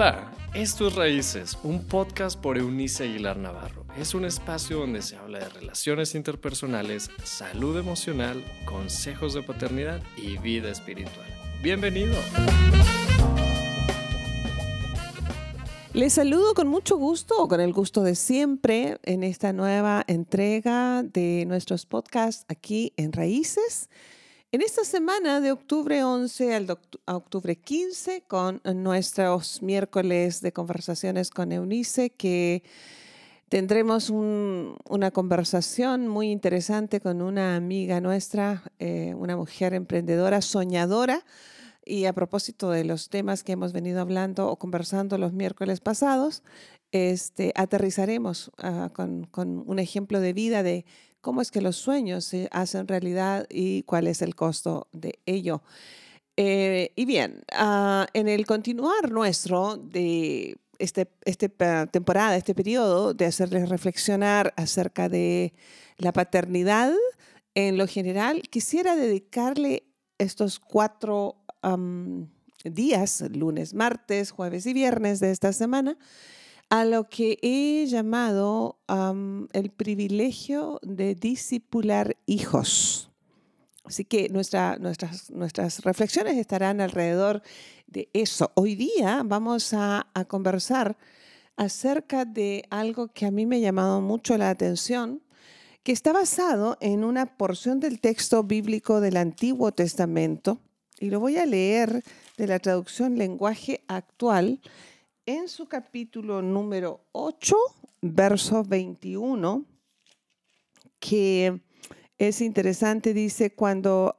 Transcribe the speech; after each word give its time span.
Hola, 0.00 0.32
esto 0.54 0.88
es 0.88 0.94
Raíces, 0.94 1.58
un 1.62 1.84
podcast 1.84 2.40
por 2.40 2.56
Eunice 2.56 3.04
Aguilar 3.04 3.36
Navarro. 3.36 3.84
Es 3.98 4.14
un 4.14 4.24
espacio 4.24 4.78
donde 4.78 5.02
se 5.02 5.16
habla 5.16 5.40
de 5.40 5.48
relaciones 5.50 6.14
interpersonales, 6.14 7.10
salud 7.22 7.78
emocional, 7.78 8.42
consejos 8.64 9.34
de 9.34 9.42
paternidad 9.42 10.00
y 10.16 10.38
vida 10.38 10.70
espiritual. 10.70 11.26
Bienvenido. 11.62 12.14
Les 15.92 16.14
saludo 16.14 16.54
con 16.54 16.66
mucho 16.66 16.96
gusto 16.96 17.34
o 17.36 17.46
con 17.46 17.60
el 17.60 17.74
gusto 17.74 18.02
de 18.02 18.14
siempre 18.14 18.96
en 19.02 19.22
esta 19.22 19.52
nueva 19.52 20.02
entrega 20.06 21.02
de 21.02 21.44
nuestros 21.46 21.84
podcasts 21.84 22.46
aquí 22.48 22.94
en 22.96 23.12
Raíces. 23.12 23.90
En 24.52 24.62
esta 24.62 24.82
semana 24.82 25.40
de 25.40 25.52
octubre 25.52 26.02
11 26.02 26.56
al 26.56 26.78
a 27.06 27.16
octubre 27.16 27.54
15 27.54 28.24
con 28.26 28.60
nuestros 28.64 29.62
miércoles 29.62 30.40
de 30.40 30.52
conversaciones 30.52 31.30
con 31.30 31.52
Eunice 31.52 32.10
que 32.10 32.64
tendremos 33.48 34.10
una 34.10 35.12
conversación 35.12 36.08
muy 36.08 36.32
interesante 36.32 37.00
con 37.00 37.22
una 37.22 37.54
amiga 37.54 38.00
nuestra, 38.00 38.64
eh, 38.80 39.14
una 39.16 39.36
mujer 39.36 39.72
emprendedora, 39.72 40.42
soñadora, 40.42 41.24
y 41.84 42.06
a 42.06 42.12
propósito 42.12 42.70
de 42.70 42.82
los 42.82 43.08
temas 43.08 43.44
que 43.44 43.52
hemos 43.52 43.72
venido 43.72 44.00
hablando 44.00 44.48
o 44.48 44.58
conversando 44.58 45.16
los 45.16 45.32
miércoles 45.32 45.80
pasados, 45.80 46.42
este, 46.90 47.52
aterrizaremos 47.54 48.50
ah, 48.58 48.90
con, 48.92 49.28
un 49.64 49.78
ejemplo 49.78 50.18
de 50.18 50.32
vida 50.32 50.64
de 50.64 50.84
cómo 51.20 51.42
es 51.42 51.50
que 51.50 51.60
los 51.60 51.76
sueños 51.76 52.24
se 52.24 52.48
hacen 52.50 52.88
realidad 52.88 53.46
y 53.48 53.82
cuál 53.82 54.06
es 54.06 54.22
el 54.22 54.34
costo 54.34 54.88
de 54.92 55.18
ello. 55.26 55.62
Eh, 56.36 56.92
y 56.96 57.04
bien, 57.04 57.42
ah, 57.52 58.06
en 58.14 58.28
el 58.28 58.46
continuar 58.46 59.10
nuestro 59.10 59.76
de 59.76 60.56
este, 60.78 61.08
este 61.24 61.48
temporada, 61.48 62.36
este 62.36 62.54
periodo, 62.54 63.14
de 63.14 63.26
hacerles 63.26 63.68
reflexionar 63.68 64.54
acerca 64.56 65.08
de 65.08 65.52
la 65.98 66.12
paternidad 66.12 66.92
en 67.54 67.76
lo 67.76 67.86
general, 67.86 68.42
quisiera 68.48 68.96
dedicarle 68.96 69.84
estos 70.18 70.58
cuatro 70.58 71.36
días, 72.64 73.22
lunes, 73.32 73.74
martes, 73.74 74.30
jueves 74.30 74.66
y 74.66 74.72
viernes 74.72 75.20
de 75.20 75.30
esta 75.30 75.52
semana, 75.52 75.98
a 76.70 76.84
lo 76.84 77.08
que 77.08 77.38
he 77.42 77.84
llamado 77.86 78.78
el 79.52 79.70
privilegio 79.70 80.78
de 80.82 81.16
discipular 81.16 82.16
hijos. 82.26 83.10
Así 83.84 84.04
que 84.04 84.28
nuestra, 84.28 84.76
nuestras, 84.76 85.30
nuestras 85.30 85.80
reflexiones 85.80 86.36
estarán 86.36 86.80
alrededor 86.80 87.42
de 87.88 88.08
eso. 88.12 88.52
Hoy 88.54 88.76
día 88.76 89.22
vamos 89.24 89.74
a, 89.74 90.06
a 90.14 90.24
conversar 90.26 90.96
acerca 91.56 92.24
de 92.24 92.64
algo 92.70 93.08
que 93.08 93.26
a 93.26 93.32
mí 93.32 93.46
me 93.46 93.56
ha 93.56 93.60
llamado 93.60 94.00
mucho 94.00 94.38
la 94.38 94.48
atención, 94.48 95.22
que 95.82 95.90
está 95.90 96.12
basado 96.12 96.78
en 96.80 97.02
una 97.02 97.36
porción 97.36 97.80
del 97.80 98.00
texto 98.00 98.44
bíblico 98.44 99.00
del 99.00 99.16
Antiguo 99.16 99.72
Testamento 99.72 100.60
y 101.00 101.10
lo 101.10 101.18
voy 101.18 101.38
a 101.38 101.46
leer 101.46 102.04
de 102.36 102.46
la 102.46 102.58
traducción 102.60 103.18
lenguaje 103.18 103.82
actual 103.88 104.60
en 105.36 105.48
su 105.48 105.66
capítulo 105.66 106.42
número 106.42 107.06
8, 107.12 107.54
verso 108.02 108.64
21, 108.64 109.64
que 110.98 111.60
es 112.18 112.40
interesante, 112.40 113.14
dice, 113.14 113.54
cuando 113.54 114.16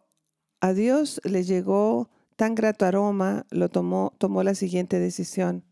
a 0.62 0.72
Dios 0.72 1.20
le 1.26 1.44
llegó 1.44 2.10
tan 2.38 2.56
grato 2.56 2.86
aroma, 2.86 3.46
lo 3.50 3.68
tomó, 3.68 4.14
tomó 4.20 4.42
la 4.44 4.56
siguiente 4.56 5.00
decisión. 5.00 5.66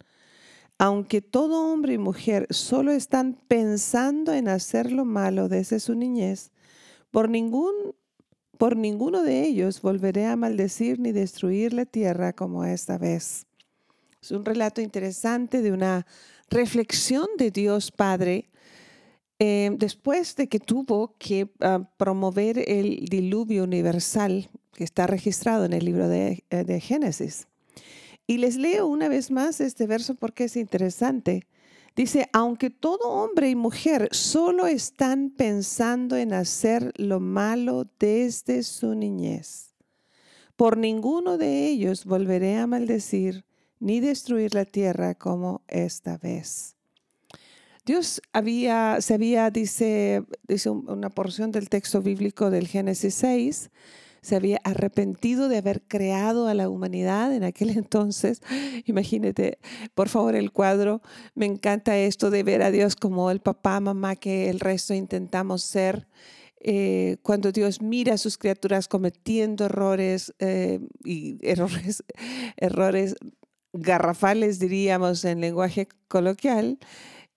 Aunque 0.78 1.22
todo 1.22 1.72
hombre 1.72 1.94
y 1.94 1.98
mujer 1.98 2.46
solo 2.50 2.92
están 2.92 3.34
pensando 3.48 4.34
en 4.34 4.50
hacer 4.50 4.92
lo 4.92 5.06
malo 5.06 5.48
desde 5.48 5.80
su 5.80 5.96
niñez, 5.96 6.52
por 7.12 7.30
ningún 7.30 7.74
por 8.58 8.76
ninguno 8.76 9.24
de 9.24 9.46
ellos 9.46 9.82
volveré 9.82 10.26
a 10.26 10.36
maldecir 10.36 11.00
ni 11.00 11.14
destruir 11.14 11.72
la 11.72 11.86
tierra 11.86 12.34
como 12.34 12.66
esta 12.66 12.98
vez. 12.98 13.49
Es 14.22 14.32
un 14.32 14.44
relato 14.44 14.82
interesante 14.82 15.62
de 15.62 15.72
una 15.72 16.06
reflexión 16.50 17.28
de 17.38 17.52
Dios 17.52 17.92
Padre 17.92 18.50
eh, 19.40 19.72
después 19.78 20.36
de 20.36 20.50
que 20.50 20.60
tuvo 20.60 21.16
que 21.18 21.50
ah, 21.62 21.90
promover 21.96 22.70
el 22.70 23.06
diluvio 23.06 23.64
universal 23.64 24.50
que 24.74 24.84
está 24.84 25.08
registrado 25.08 25.64
en 25.64 25.72
el 25.72 25.86
libro 25.86 26.10
de, 26.10 26.44
eh, 26.50 26.66
de 26.66 26.82
Génesis. 26.82 27.48
Y 28.28 28.38
les 28.38 28.58
leo 28.58 28.88
una 28.88 29.08
vez 29.08 29.32
más 29.32 29.62
este 29.62 29.88
verso 29.88 30.16
porque 30.16 30.44
es 30.46 30.58
interesante. 30.58 31.48
Dice, 31.96 32.30
aunque 32.34 32.70
todo 32.70 33.10
hombre 33.10 33.50
y 33.50 33.56
mujer 33.56 34.10
solo 34.12 34.68
están 34.68 35.30
pensando 35.32 36.18
en 36.18 36.34
hacer 36.34 36.92
lo 36.98 37.22
malo 37.22 37.88
desde 38.00 38.64
su 38.64 38.94
niñez, 38.94 39.74
por 40.58 40.78
ninguno 40.78 41.38
de 41.38 41.68
ellos 41.68 42.04
volveré 42.04 42.58
a 42.58 42.68
maldecir 42.68 43.46
ni 43.80 44.00
destruir 44.00 44.54
la 44.54 44.66
tierra 44.66 45.16
como 45.16 45.64
esta 45.68 46.18
vez. 46.18 46.76
Dios 47.86 48.22
había, 48.34 49.02
se 49.02 49.16
había, 49.16 49.50
dice, 49.50 50.24
dice 50.48 50.70
una 50.70 51.10
porción 51.10 51.52
del 51.52 51.70
texto 51.70 52.02
bíblico 52.02 52.52
del 52.52 52.68
Génesis 52.68 53.16
6, 53.16 53.72
se 54.22 54.36
había 54.36 54.60
arrepentido 54.64 55.48
de 55.48 55.58
haber 55.58 55.82
creado 55.82 56.48
a 56.48 56.54
la 56.54 56.70
humanidad 56.70 57.34
en 57.34 57.44
aquel 57.44 57.70
entonces. 57.78 58.42
Imagínate, 58.86 59.60
por 59.96 60.10
favor, 60.10 60.36
el 60.36 60.52
cuadro. 60.52 61.02
Me 61.36 61.46
encanta 61.46 61.98
esto 61.98 62.30
de 62.30 62.44
ver 62.44 62.62
a 62.62 62.72
Dios 62.72 62.96
como 62.96 63.32
el 63.32 63.40
papá, 63.40 63.80
mamá 63.80 64.16
que 64.16 64.50
el 64.50 64.60
resto 64.60 64.94
intentamos 64.94 65.64
ser. 65.64 66.08
Eh, 66.62 67.18
cuando 67.22 67.54
Dios 67.54 67.82
mira 67.82 68.16
a 68.16 68.18
sus 68.18 68.38
criaturas 68.38 68.90
cometiendo 68.90 69.66
errores 69.66 70.34
eh, 70.40 70.82
y 71.06 71.38
errores, 71.42 72.04
errores 72.58 73.16
garrafales, 73.74 74.60
diríamos 74.60 75.26
en 75.26 75.42
lenguaje 75.42 75.88
coloquial, 76.08 76.80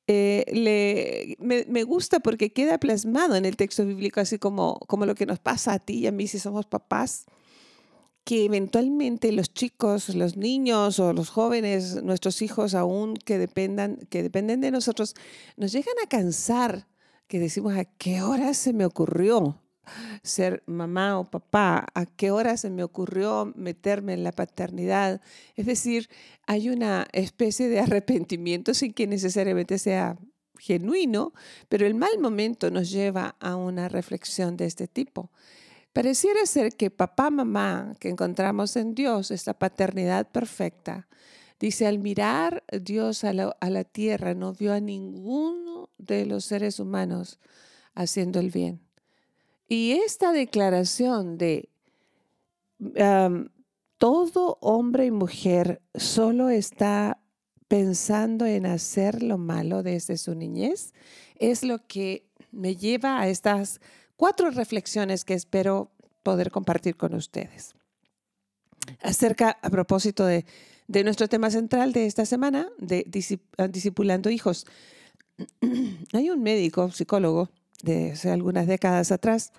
eh, 0.09 0.45
le, 0.53 1.37
me, 1.39 1.85
gusta 1.85 2.21
porque 2.21 2.53
queda 2.53 2.79
plasmado 2.79 3.37
en 3.37 3.45
el 3.45 3.57
texto 3.57 3.87
bíblico, 3.87 4.21
así 4.21 4.39
como, 4.39 4.79
como 4.89 5.07
lo 5.07 5.15
que 5.15 5.27
nos 5.27 5.39
pasa 5.39 5.75
a 5.75 5.79
ti 5.79 6.01
y 6.01 6.07
a 6.07 6.13
mí 6.13 6.27
si 6.27 6.39
somos 6.39 6.67
papás, 6.67 7.27
que 8.25 8.45
eventualmente 8.45 9.33
los 9.33 9.53
chicos, 9.55 10.15
los 10.15 10.37
niños 10.37 10.99
o 10.99 11.13
los 11.13 11.31
jóvenes, 11.31 12.03
nuestros 12.03 12.43
hijos 12.43 12.75
aún 12.75 13.17
que, 13.17 13.39
dependan, 13.39 13.97
que 14.11 14.23
dependen 14.23 14.61
de 14.61 14.71
nosotros, 14.71 15.15
nos 15.57 15.73
llegan 15.73 15.95
a 16.05 16.09
cansar, 16.09 16.87
que 17.27 17.39
decimos, 17.39 17.77
¿a 17.77 17.85
qué 17.85 18.23
hora 18.23 18.55
se 18.55 18.73
me 18.73 18.85
ocurrió? 18.85 19.62
Ser 20.23 20.63
mamá 20.67 21.19
o 21.19 21.31
papá, 21.31 21.87
a 21.95 22.07
qué 22.07 22.31
hora 22.31 22.57
se 22.57 22.71
me 22.71 22.85
ocurrió 22.85 23.53
meterme 23.57 24.15
en 24.15 24.25
la 24.25 24.33
paternidad. 24.33 25.21
Es 25.57 25.67
decir, 25.67 26.09
hay 26.47 26.69
una 26.69 27.07
especie 27.13 27.69
de 27.69 27.81
arrepentimiento 27.81 28.75
sin 28.75 28.93
que 28.93 29.07
necesariamente 29.07 29.79
sea 29.79 30.19
genuino, 30.59 31.33
pero 31.69 31.87
el 31.87 31.95
mal 31.95 32.19
momento 32.21 32.71
nos 32.71 32.91
lleva 32.91 33.37
a 33.41 33.57
una 33.57 33.89
reflexión 33.89 34.57
de 34.57 34.67
este 34.67 34.87
tipo. 34.87 35.31
Pareciera 35.93 36.47
ser 36.47 36.75
que 36.75 36.91
papá, 36.91 37.31
mamá, 37.31 37.95
que 37.99 38.09
encontramos 38.09 38.77
en 38.77 38.95
Dios, 38.95 39.31
esta 39.31 39.55
paternidad 39.55 40.31
perfecta, 40.31 41.09
dice, 41.61 41.87
al 41.87 41.99
mirar 41.99 42.65
Dios 42.81 43.25
a 43.25 43.33
la, 43.33 43.57
a 43.61 43.71
la 43.71 43.85
tierra, 43.85 44.35
no 44.35 44.53
vio 44.55 44.73
a 44.73 44.81
ninguno 44.81 45.91
de 45.99 46.25
los 46.25 46.45
seres 46.47 46.81
humanos 46.81 47.41
haciendo 47.95 48.41
el 48.41 48.51
bien 48.51 48.81
y 49.73 49.93
esta 49.93 50.33
declaración 50.33 51.39
de 51.39 51.71
todo 53.97 54.59
hombre 54.61 55.07
y 55.07 55.11
mujer 55.11 55.81
solo 55.95 56.51
está 56.51 57.23
pensando 57.69 58.45
en 58.45 58.67
hacer 58.67 59.23
lo 59.23 59.39
malo 59.39 59.83
desde 59.83 60.19
su 60.19 60.35
niñez 60.35 60.93
es 61.37 61.63
lo 61.63 61.87
que 61.87 62.27
me 62.51 62.77
lleva 62.77 63.19
a 63.19 63.29
estas 63.29 63.81
cuatro 64.17 64.51
reflexiones 64.51 65.25
que 65.25 65.33
espero 65.33 65.91
poder 66.23 66.51
compartir 66.51 66.99
con 66.99 67.15
ustedes. 67.15 67.75
Acerca, 69.01 69.59
a 69.63 69.71
propósito 69.71 70.27
de, 70.27 70.45
nuestro 70.87 71.29
tema 71.29 71.51
central 71.51 71.95
de 71.95 72.05
esta 72.05 72.27
semana, 72.27 72.69
de 72.77 73.07
discipulando 73.71 74.29
hijos. 74.29 74.67
Hay 76.13 76.29
un 76.29 76.43
médico, 76.43 76.91
psicólogo, 76.91 77.49
de 77.83 78.13
hace 78.13 78.31
algunas 78.31 78.67
décadas 78.67 79.13
atrás, 79.13 79.53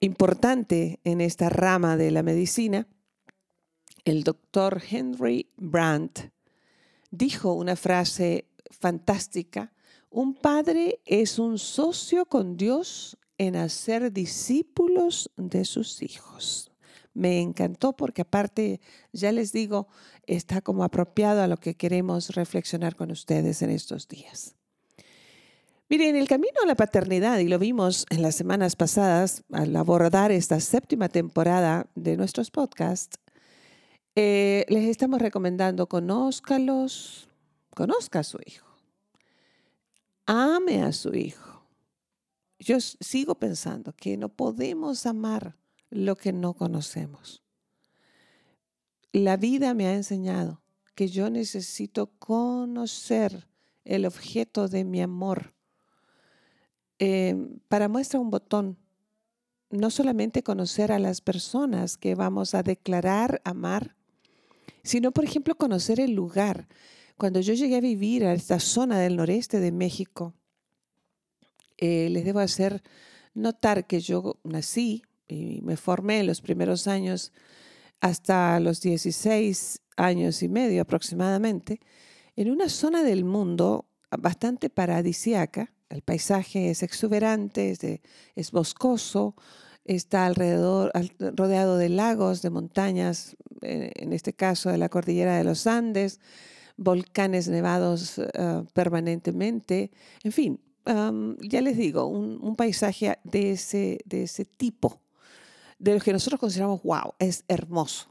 importante 0.00 1.00
en 1.04 1.20
esta 1.20 1.48
rama 1.48 1.96
de 1.96 2.10
la 2.10 2.22
medicina, 2.22 2.86
el 4.04 4.24
doctor 4.24 4.82
Henry 4.88 5.50
Brandt 5.56 6.30
dijo 7.10 7.52
una 7.52 7.76
frase 7.76 8.48
fantástica, 8.70 9.72
un 10.10 10.34
padre 10.34 11.00
es 11.06 11.38
un 11.38 11.58
socio 11.58 12.26
con 12.26 12.56
Dios 12.56 13.16
en 13.38 13.56
hacer 13.56 14.12
discípulos 14.12 15.30
de 15.36 15.64
sus 15.64 16.02
hijos. 16.02 16.70
Me 17.14 17.40
encantó 17.40 17.94
porque 17.94 18.22
aparte, 18.22 18.80
ya 19.12 19.32
les 19.32 19.52
digo, 19.52 19.88
está 20.26 20.60
como 20.60 20.84
apropiado 20.84 21.42
a 21.42 21.46
lo 21.46 21.58
que 21.58 21.76
queremos 21.76 22.30
reflexionar 22.34 22.96
con 22.96 23.10
ustedes 23.10 23.62
en 23.62 23.70
estos 23.70 24.08
días. 24.08 24.56
Miren, 25.92 26.16
el 26.16 26.26
camino 26.26 26.54
a 26.62 26.66
la 26.66 26.74
paternidad, 26.74 27.38
y 27.40 27.48
lo 27.48 27.58
vimos 27.58 28.06
en 28.08 28.22
las 28.22 28.34
semanas 28.34 28.76
pasadas 28.76 29.44
al 29.52 29.76
abordar 29.76 30.32
esta 30.32 30.58
séptima 30.58 31.10
temporada 31.10 31.86
de 31.94 32.16
nuestros 32.16 32.50
podcasts, 32.50 33.18
eh, 34.14 34.64
les 34.70 34.84
estamos 34.84 35.20
recomendando 35.20 35.86
conózcalos, 35.90 37.28
conozca 37.76 38.20
a 38.20 38.22
su 38.22 38.38
hijo, 38.46 38.66
ame 40.24 40.82
a 40.82 40.92
su 40.92 41.14
hijo. 41.14 41.66
Yo 42.58 42.80
sigo 42.80 43.34
pensando 43.34 43.92
que 43.92 44.16
no 44.16 44.30
podemos 44.30 45.04
amar 45.04 45.58
lo 45.90 46.16
que 46.16 46.32
no 46.32 46.54
conocemos. 46.54 47.42
La 49.12 49.36
vida 49.36 49.74
me 49.74 49.88
ha 49.88 49.92
enseñado 49.92 50.62
que 50.94 51.08
yo 51.08 51.28
necesito 51.28 52.06
conocer 52.18 53.46
el 53.84 54.06
objeto 54.06 54.68
de 54.68 54.84
mi 54.84 55.02
amor. 55.02 55.52
Em, 57.04 57.58
para 57.66 57.88
muestra 57.88 58.20
un 58.20 58.30
botón, 58.30 58.78
no 59.70 59.90
solamente 59.90 60.44
conocer 60.44 60.92
a 60.92 61.00
las 61.00 61.20
personas 61.20 61.96
que 61.96 62.14
vamos 62.14 62.54
a 62.54 62.62
declarar 62.62 63.42
amar, 63.44 63.96
sino, 64.84 65.10
por 65.10 65.24
ejemplo, 65.24 65.56
conocer 65.56 65.98
el 65.98 66.12
lugar. 66.14 66.68
Cuando 67.16 67.40
yo 67.40 67.54
llegué 67.54 67.78
a 67.78 67.80
vivir 67.80 68.24
a 68.24 68.34
esta 68.34 68.60
zona 68.60 69.00
del 69.00 69.16
noreste 69.16 69.58
de 69.58 69.72
México, 69.72 70.34
eh, 71.76 72.08
les 72.08 72.24
debo 72.24 72.38
hacer 72.38 72.84
notar 73.34 73.88
que 73.88 73.98
yo 73.98 74.38
nací 74.44 75.02
y 75.26 75.60
me 75.62 75.76
formé 75.76 76.20
en 76.20 76.28
los 76.28 76.40
primeros 76.40 76.86
años 76.86 77.32
hasta 78.00 78.60
los 78.60 78.80
16 78.80 79.80
años 79.96 80.40
y 80.44 80.48
medio 80.48 80.82
aproximadamente, 80.82 81.80
en 82.36 82.48
una 82.48 82.68
zona 82.68 83.02
del 83.02 83.24
mundo 83.24 83.86
bastante 84.16 84.70
paradisiaca. 84.70 85.72
El 85.92 86.00
paisaje 86.00 86.70
es 86.70 86.82
exuberante, 86.82 87.76
es, 88.34 88.50
boscoso, 88.50 89.36
está 89.84 90.24
alrededor, 90.24 90.90
rodeado 91.36 91.76
de 91.76 91.90
lagos, 91.90 92.40
de 92.40 92.48
montañas, 92.48 93.36
eh, 93.60 93.92
en 93.96 94.14
este 94.14 94.32
caso 94.32 94.70
de 94.70 94.78
la 94.78 94.88
cordillera 94.88 95.36
de 95.36 95.44
los 95.44 95.66
Andes, 95.66 96.18
volcanes 96.78 97.48
nevados 97.48 98.18
eh, 98.18 98.64
permanentemente, 98.72 99.90
en 100.24 100.32
fin, 100.32 100.60
ya 100.84 101.60
les 101.60 101.76
digo, 101.76 102.06
un, 102.06 102.56
paisaje 102.56 103.18
de 103.22 103.52
ese, 103.52 104.00
de 104.04 104.24
ese 104.24 104.44
tipo 104.44 105.00
de 105.78 105.94
los 105.94 106.02
que 106.02 106.12
nosotros 106.12 106.40
consideramos, 106.40 106.82
wow, 106.82 107.14
es 107.18 107.44
hermoso. 107.48 108.08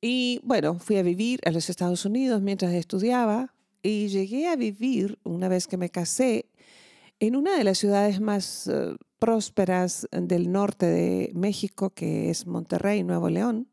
Y 0.00 0.40
bueno, 0.44 0.78
fui 0.78 0.96
a 0.96 1.02
vivir 1.02 1.40
a 1.44 1.50
los 1.50 1.70
Estados 1.70 2.04
Unidos 2.04 2.42
mientras 2.42 2.72
estudiaba 2.74 3.54
y 3.82 4.08
llegué 4.08 4.48
a 4.48 4.56
vivir, 4.56 5.18
una 5.24 5.48
vez 5.48 5.66
que 5.66 5.76
me 5.76 5.90
casé, 5.90 6.46
en 7.26 7.36
una 7.36 7.56
de 7.56 7.62
las 7.62 7.78
ciudades 7.78 8.20
más 8.20 8.66
eh, 8.66 8.96
prósperas 9.20 10.08
del 10.10 10.50
norte 10.50 10.86
de 10.86 11.30
México, 11.34 11.90
que 11.90 12.30
es 12.30 12.48
Monterrey, 12.48 13.04
Nuevo 13.04 13.30
León. 13.30 13.68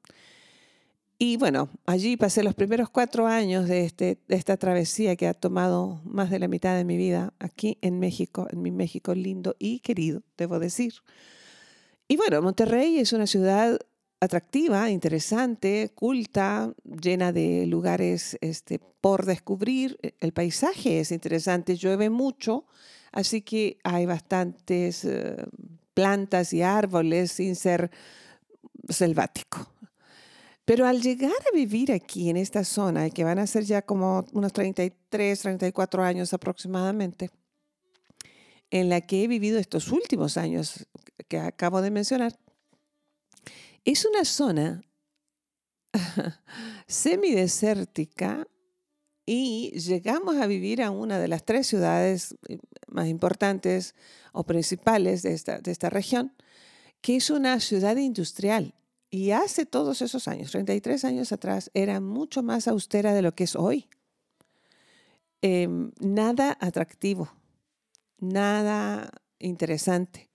Y 1.17 1.37
bueno, 1.37 1.67
allí 1.87 2.15
pasé 2.15 2.43
los 2.43 2.53
primeros 2.53 2.91
cuatro 2.91 3.25
años 3.25 3.67
de, 3.67 3.85
este, 3.85 4.19
de 4.27 4.35
esta 4.35 4.55
travesía 4.55 5.15
que 5.15 5.27
ha 5.27 5.33
tomado 5.33 5.99
más 6.05 6.29
de 6.29 6.37
la 6.37 6.47
mitad 6.47 6.75
de 6.75 6.85
mi 6.85 6.95
vida 6.95 7.33
aquí 7.39 7.79
en 7.81 7.97
México, 7.97 8.47
en 8.51 8.61
mi 8.61 8.69
México 8.69 9.15
lindo 9.15 9.55
y 9.57 9.79
querido, 9.79 10.21
debo 10.37 10.59
decir. 10.59 10.93
Y 12.07 12.17
bueno, 12.17 12.43
Monterrey 12.43 12.99
es 12.99 13.13
una 13.13 13.25
ciudad 13.25 13.79
atractiva, 14.19 14.91
interesante, 14.91 15.91
culta, 15.95 16.71
llena 16.83 17.31
de 17.31 17.65
lugares 17.65 18.37
este, 18.41 18.77
por 19.01 19.25
descubrir. 19.25 19.97
El 20.19 20.33
paisaje 20.33 20.99
es 20.99 21.11
interesante, 21.11 21.75
llueve 21.77 22.11
mucho, 22.11 22.65
así 23.11 23.41
que 23.41 23.77
hay 23.83 24.05
bastantes 24.05 25.05
eh, 25.05 25.37
plantas 25.93 26.53
y 26.53 26.61
árboles 26.61 27.31
sin 27.31 27.55
ser 27.55 27.91
selvático. 28.87 29.67
Pero 30.65 30.85
al 30.85 31.01
llegar 31.01 31.31
a 31.31 31.55
vivir 31.55 31.91
aquí 31.91 32.29
en 32.29 32.37
esta 32.37 32.63
zona, 32.63 33.09
que 33.09 33.23
van 33.23 33.39
a 33.39 33.47
ser 33.47 33.63
ya 33.63 33.81
como 33.81 34.25
unos 34.33 34.53
33, 34.53 35.39
34 35.39 36.03
años 36.03 36.31
aproximadamente, 36.33 37.31
en 38.69 38.89
la 38.89 39.01
que 39.01 39.23
he 39.23 39.27
vivido 39.27 39.57
estos 39.57 39.91
últimos 39.91 40.37
años 40.37 40.87
que 41.27 41.39
acabo 41.39 41.81
de 41.81 41.89
mencionar, 41.89 42.37
es 43.83 44.05
una 44.05 44.25
zona 44.25 44.83
semidesértica 46.87 48.47
y 49.31 49.71
llegamos 49.79 50.37
a 50.37 50.47
vivir 50.47 50.81
a 50.81 50.89
una 50.89 51.19
de 51.19 51.27
las 51.27 51.45
tres 51.45 51.67
ciudades 51.67 52.35
eh, 52.47 52.57
más 52.87 53.07
importantes 53.07 53.93
o 54.31 54.43
principales 54.43 55.21
de 55.21 55.33
esta, 55.33 55.59
de 55.59 55.69
esta 55.69 55.91
región, 55.91 56.33
que 57.01 57.17
es 57.17 57.29
una 57.29 57.59
ciudad 57.59 57.95
industrial. 57.97 58.73
Y 59.11 59.31
hace 59.31 59.67
todos 59.67 60.01
esos 60.01 60.27
años, 60.27 60.49
33 60.49 61.05
años 61.05 61.31
atrás, 61.31 61.69
era 61.75 61.99
mucho 61.99 62.41
más 62.41 62.67
austera 62.67 63.13
de 63.13 63.21
lo 63.21 63.35
que 63.35 63.43
es 63.43 63.55
hoy. 63.55 63.87
Em, 65.41 65.91
nada 65.99 66.57
atractivo 66.59 67.29
nada 68.19 69.11
interesante. 69.37 70.29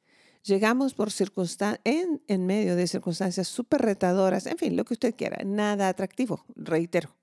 Llegamos 0.45 0.95
por 0.95 1.11
circunstancias, 1.11 1.81
en, 1.85 2.23
en 2.29 2.47
medio 2.47 2.77
de 2.77 2.87
circunstancias 2.87 3.49
súper 3.49 3.83
retadoras, 3.83 4.47
en 4.47 4.59
fin, 4.59 4.77
lo 4.77 4.85
que 4.85 4.95
usted 4.95 5.15
quiera, 5.17 5.43
nada 5.45 5.89
atractivo, 5.89 6.45
reitero. 6.55 7.17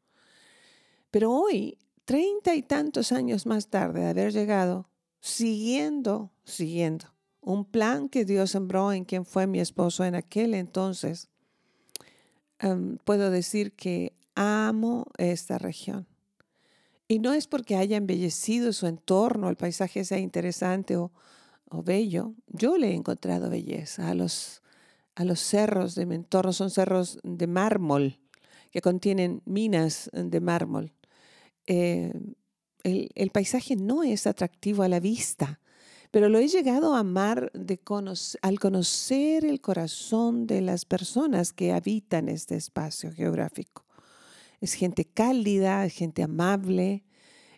Pero 1.12 1.32
hoy, 1.32 1.78
treinta 2.06 2.56
y 2.56 2.64
tantos 2.64 3.12
años 3.12 3.46
más 3.46 3.68
tarde 3.68 4.02
de 4.02 4.10
haber 4.10 4.34
llegado, 4.34 4.90
siguiendo, 5.20 6.32
siguiendo 6.44 7.12
un 7.42 7.66
plan 7.66 8.08
que 8.08 8.24
Dios 8.24 8.52
sembró 8.52 8.94
en 8.94 9.04
quien 9.04 9.26
fue 9.26 9.48
mi 9.48 9.60
esposo 9.60 10.06
en 10.06 10.16
aquel 10.16 10.54
entonces, 10.54 11.30
puedo 13.04 13.32
decir 13.32 13.74
que 13.74 14.14
amo 14.36 15.06
esta 15.18 15.58
región. 15.58 16.08
Y 17.08 17.20
no 17.20 17.34
es 17.34 17.48
porque 17.48 17.76
haya 17.76 17.98
embellecido 17.98 18.72
su 18.72 18.88
entorno, 18.88 19.50
el 19.50 19.58
paisaje 19.58 20.06
sea 20.06 20.20
interesante 20.20 20.96
o, 20.96 21.12
bello. 21.84 22.36
Yo 22.48 22.78
le 22.78 22.90
he 22.90 22.94
encontrado 22.94 23.50
belleza 23.50 24.10
a 24.10 24.14
los, 24.14 24.62
a 25.16 25.24
los 25.24 25.40
cerros 25.40 25.96
de 25.96 26.06
mi 26.06 26.16
entorno. 26.16 26.52
Son 26.52 26.70
cerros 26.70 27.18
de 27.24 27.48
mármol 27.48 28.20
que 28.72 28.82
contienen 28.82 29.42
minas 29.46 30.10
de 30.14 30.42
mármol. 30.42 30.94
Eh, 31.68 32.14
el, 32.84 33.30
paisaje 33.30 33.76
no 33.76 34.04
es 34.04 34.28
atractivo 34.28 34.84
a 34.84 34.88
la 34.88 35.00
vista, 35.00 35.60
pero 36.10 36.30
lo 36.30 36.40
he 36.40 36.48
llegado 36.48 36.96
a 36.96 37.00
amar 37.00 37.52
al 38.42 38.60
conocer 38.60 39.46
el 39.46 39.62
corazón 39.62 40.48
de 40.48 40.62
las 40.62 40.86
personas 40.86 41.54
que 41.54 41.72
habitan 41.72 42.28
este 42.28 42.56
espacio 42.56 43.14
geográfico. 43.14 43.86
Es 44.60 44.74
gente 44.74 45.06
cálida, 45.06 45.86
es 45.86 45.94
gente 45.94 46.24
amable, 46.24 47.04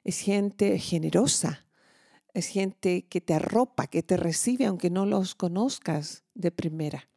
es 0.03 0.19
gente 0.19 0.77
generosa, 0.77 1.65
es 2.33 2.47
gente 2.47 3.03
que 3.03 3.21
te 3.21 3.33
arropa, 3.33 3.87
que 3.87 4.03
te 4.03 4.17
recibe 4.17 4.65
aunque 4.65 4.89
no 4.89 5.05
los 5.05 5.35
conozcas 5.35 6.23
de 6.33 6.51
primera. 6.51 7.09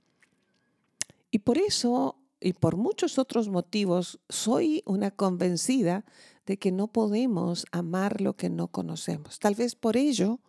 Y 1.31 1.41
por 1.41 1.59
eso 1.59 2.19
y 2.41 2.53
por 2.53 2.77
muchos 2.77 3.19
otros 3.19 3.49
motivos 3.49 4.21
soy 4.29 4.83
una 4.85 5.11
convencida 5.11 6.05
de 6.47 6.59
que 6.59 6.73
no 6.73 6.89
podemos 6.89 7.67
amar 7.73 8.21
lo 8.21 8.37
que 8.37 8.49
no 8.49 8.69
conocemos. 8.69 9.39
Tal 9.39 9.55
vez 9.55 9.75
por 9.75 9.97
ello 9.97 10.41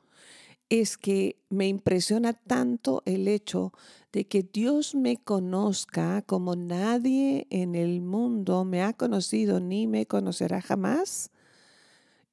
es 0.70 0.98
que 0.98 1.38
me 1.50 1.68
impresiona 1.68 2.34
tanto 2.34 3.01
el 3.06 3.27
hecho 3.27 3.74
de 4.12 4.27
que 4.27 4.44
Dios 4.44 4.96
me 4.96 5.18
conozca 5.18 6.22
como 6.24 6.56
nadie 6.56 7.48
en 7.50 7.75
el 7.75 8.01
mundo 8.01 8.66
me 8.66 8.84
ha 8.84 8.94
conocido 8.94 9.60
ni 9.60 9.88
me 9.88 10.06
conocerá 10.06 10.62
jamás. 10.62 11.32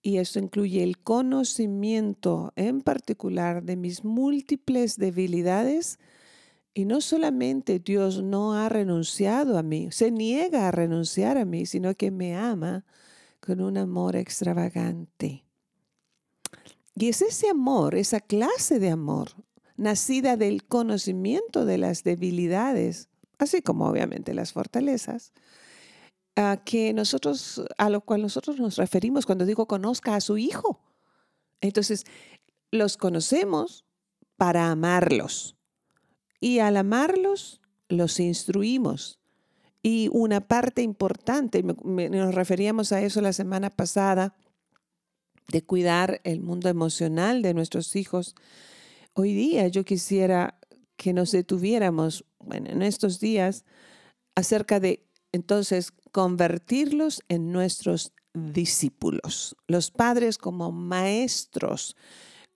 Y 0.03 0.19
esto 0.19 0.39
incluye 0.39 0.83
el 0.83 0.99
conocimiento 0.99 2.53
en 2.57 2.83
particular 2.83 3.63
de 3.63 3.77
mis 3.77 4.05
múltiples 4.05 4.99
debilidades. 4.99 5.99
Y 6.75 6.85
no 6.85 7.01
solamente 7.01 7.79
Dios 7.79 8.23
no 8.23 8.55
ha 8.55 8.69
renunciado 8.69 9.57
a 9.57 9.63
mí, 9.63 9.89
se 9.93 10.11
niega 10.11 10.69
a 10.69 10.73
renunciar 10.73 11.39
a 11.39 11.45
mí, 11.45 11.67
sino 11.67 11.95
que 11.95 12.11
me 12.11 12.37
ama 12.37 12.85
con 13.45 13.61
un 13.61 13.77
amor 13.77 14.17
extravagante. 14.17 15.45
Y 16.95 17.09
es 17.09 17.21
ese 17.21 17.51
amor, 17.51 17.95
esa 17.95 18.21
clase 18.21 18.79
de 18.79 18.91
amor, 18.91 19.31
nacida 19.77 20.37
del 20.37 20.65
conocimiento 20.65 21.67
de 21.67 21.77
las 21.77 22.05
debilidades, 22.05 23.09
así 23.39 23.61
como 23.61 23.87
obviamente 23.87 24.33
las 24.33 24.53
fortalezas, 24.53 25.33
a 26.37 26.63
que 26.65 26.95
nosotros, 26.95 27.63
a 27.77 27.91
lo 27.91 28.01
cual 28.01 28.23
nosotros 28.23 28.59
nos 28.59 28.77
referimos 28.77 29.27
cuando 29.27 29.45
digo 29.45 29.67
conozca 29.67 30.15
a 30.15 30.21
su 30.21 30.39
hijo. 30.39 30.81
Entonces, 31.61 32.05
los 32.71 32.97
conocemos 32.97 33.85
para 34.37 34.71
amarlos. 34.71 35.57
Y 36.41 36.61
al 36.61 36.77
amarlos, 36.77 37.61
los 37.89 38.19
instruimos. 38.21 39.21
Y 39.87 40.09
una 40.13 40.41
parte 40.41 40.81
importante, 40.81 41.63
nos 41.63 42.35
referíamos 42.35 42.91
a 42.91 43.03
eso 43.03 43.21
la 43.21 43.35
semana 43.35 43.69
pasada, 43.69 44.35
de 45.49 45.63
cuidar 45.63 46.23
el 46.25 46.41
mundo 46.41 46.71
emocional 46.71 47.43
de 47.43 47.53
nuestros 47.53 47.95
hijos. 47.95 48.35
Hoy 49.13 49.35
día 49.35 49.69
yo 49.69 49.85
quisiera 49.85 50.59
que 50.97 51.13
nos 51.13 51.33
detuviéramos, 51.33 52.25
bueno, 52.39 52.71
en 52.71 52.81
estos 52.81 53.21
días, 53.21 53.67
acerca 54.35 54.81
de 54.81 55.07
entonces 55.33 55.93
convertirlos 56.13 57.23
en 57.29 57.53
nuestros 57.53 58.15
discípulos, 58.33 59.55
los 59.69 59.91
padres 59.91 60.39
como 60.39 60.73
maestros, 60.73 61.95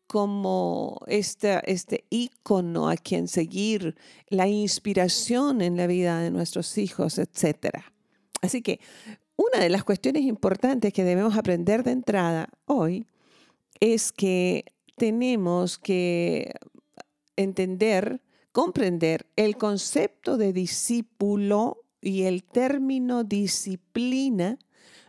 como 0.09 1.03
este, 1.07 1.61
este 1.71 2.05
ícono 2.09 2.89
a 2.89 2.97
quien 2.97 3.29
seguir, 3.29 3.95
la 4.29 4.49
inspiración 4.49 5.61
en 5.61 5.77
la 5.77 5.87
vida 5.87 6.21
de 6.21 6.31
nuestros 6.31 6.79
hijos, 6.79 7.19
etc. 7.19 7.85
Así 8.41 8.63
que 8.63 8.81
una 9.37 9.63
de 9.63 9.69
las 9.69 9.85
cuestiones 9.85 10.23
importantes 10.23 10.95
que 10.95 11.05
debemos 11.05 11.37
aprender 11.37 11.85
de 11.85 11.93
entrada 11.93 12.49
hoy 12.65 13.07
es 13.81 14.11
que 14.11 14.65
tenemos 14.97 15.79
que 15.79 16.55
entender, 17.37 18.23
comprender 18.51 19.27
el 19.37 19.59
concepto 19.59 20.39
de 20.39 20.55
discípulo 20.55 21.85
y 22.01 22.23
el 22.23 22.45
término 22.45 23.25
disciplina 23.25 24.59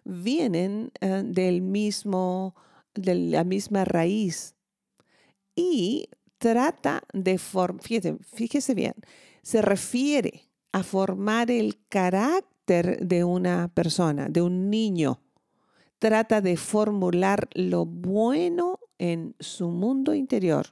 vienen 0.03 0.91
eh, 0.99 1.23
del 1.25 1.61
mismo, 1.61 2.53
de 2.95 3.15
la 3.15 3.45
misma 3.45 3.85
raíz 3.85 4.55
y 5.59 6.09
trata 6.37 7.03
de 7.11 7.37
formar, 7.37 7.83
fíjese, 7.83 8.73
bien, 8.73 8.93
se 9.41 9.61
refiere 9.61 10.49
a 10.71 10.83
formar 10.83 11.51
el 11.51 11.77
carácter 11.89 13.05
de 13.05 13.25
una 13.25 13.67
persona, 13.67 14.29
de 14.29 14.41
un 14.41 14.69
niño. 14.69 15.21
Trata 15.97 16.39
de 16.39 16.55
formular 16.55 17.49
lo 17.53 17.85
bueno 17.85 18.79
en 18.99 19.35
su 19.39 19.67
mundo 19.69 20.15
interior. 20.15 20.67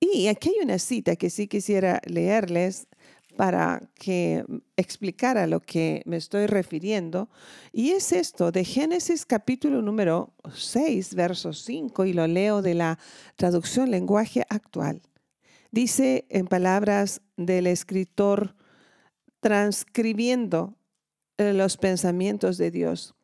Y 0.00 0.26
aquí 0.26 0.48
hay 0.48 0.64
una 0.64 0.80
cita 0.80 1.14
que 1.14 1.30
sí 1.30 1.46
quisiera 1.46 2.00
leerles 2.04 2.88
para 3.36 3.82
que 3.94 4.44
explicara 4.76 5.46
lo 5.46 5.60
que 5.60 6.02
me 6.06 6.16
estoy 6.16 6.46
refiriendo. 6.46 7.28
Y 7.72 7.90
es 7.90 8.12
esto 8.12 8.50
de 8.50 8.64
Génesis 8.64 9.26
capítulo 9.26 9.82
número 9.82 10.32
6, 10.54 11.14
verso 11.14 11.52
5, 11.52 12.06
y 12.06 12.12
lo 12.12 12.26
leo 12.26 12.62
de 12.62 12.74
la 12.74 12.98
traducción 13.36 13.90
lenguaje 13.90 14.44
actual. 14.48 15.02
Dice 15.70 16.26
en 16.30 16.46
palabras 16.46 17.20
del 17.36 17.66
escritor 17.66 18.56
transcribiendo 19.40 20.74
eh, 21.38 21.52
los 21.52 21.76
pensamientos 21.76 22.56
de 22.56 22.70
Dios. 22.70 23.14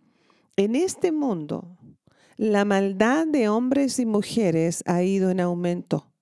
En 0.56 0.76
este 0.76 1.12
mundo, 1.12 1.78
la 2.36 2.64
maldad 2.64 3.26
de 3.26 3.48
hombres 3.48 3.98
y 3.98 4.06
mujeres 4.06 4.82
ha 4.86 5.02
ido 5.02 5.30
en 5.30 5.40
aumento. 5.40 6.12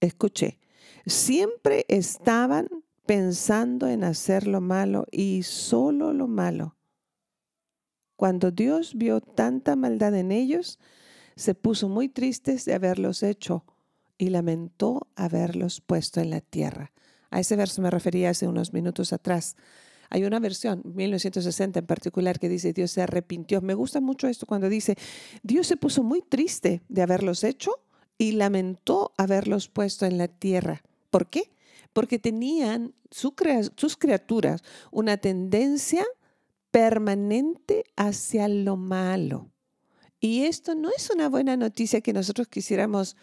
Escuché, 0.00 0.58
siempre 1.06 1.84
estaban 1.88 2.68
pensando 3.06 3.88
en 3.88 4.04
hacer 4.04 4.46
lo 4.46 4.60
malo 4.60 5.06
y 5.10 5.42
solo 5.42 6.12
lo 6.12 6.26
malo. 6.26 6.76
Cuando 8.16 8.50
Dios 8.50 8.94
vio 8.94 9.20
tanta 9.20 9.76
maldad 9.76 10.14
en 10.14 10.32
ellos, 10.32 10.78
se 11.36 11.54
puso 11.54 11.88
muy 11.88 12.08
triste 12.08 12.56
de 12.64 12.74
haberlos 12.74 13.22
hecho 13.22 13.64
y 14.16 14.30
lamentó 14.30 15.08
haberlos 15.16 15.80
puesto 15.80 16.20
en 16.20 16.30
la 16.30 16.40
tierra. 16.40 16.92
A 17.30 17.40
ese 17.40 17.56
verso 17.56 17.82
me 17.82 17.90
refería 17.90 18.30
hace 18.30 18.46
unos 18.46 18.72
minutos 18.72 19.12
atrás. 19.12 19.56
Hay 20.10 20.24
una 20.24 20.38
versión, 20.38 20.82
1960 20.84 21.80
en 21.80 21.86
particular, 21.86 22.38
que 22.38 22.48
dice 22.48 22.72
Dios 22.72 22.92
se 22.92 23.02
arrepintió. 23.02 23.60
Me 23.60 23.74
gusta 23.74 24.00
mucho 24.00 24.28
esto 24.28 24.46
cuando 24.46 24.68
dice 24.68 24.96
Dios 25.42 25.66
se 25.66 25.76
puso 25.76 26.04
muy 26.04 26.22
triste 26.22 26.82
de 26.88 27.02
haberlos 27.02 27.42
hecho 27.42 27.72
y 28.16 28.32
lamentó 28.32 29.12
haberlos 29.18 29.68
puesto 29.68 30.06
en 30.06 30.18
la 30.18 30.28
tierra. 30.28 30.82
¿Por 31.10 31.28
qué? 31.28 31.50
Porque 31.94 32.18
tenían 32.18 32.92
sus 33.10 33.96
criaturas 33.96 34.62
una 34.90 35.16
tendencia 35.16 36.04
permanente 36.70 37.84
hacia 37.96 38.48
lo 38.48 38.76
malo. 38.76 39.50
Y 40.20 40.42
esto 40.42 40.74
no 40.74 40.90
es 40.94 41.08
una 41.10 41.28
buena 41.28 41.56
noticia 41.56 42.00
que 42.00 42.12
nosotros 42.12 42.48
quisiéramos 42.48 43.16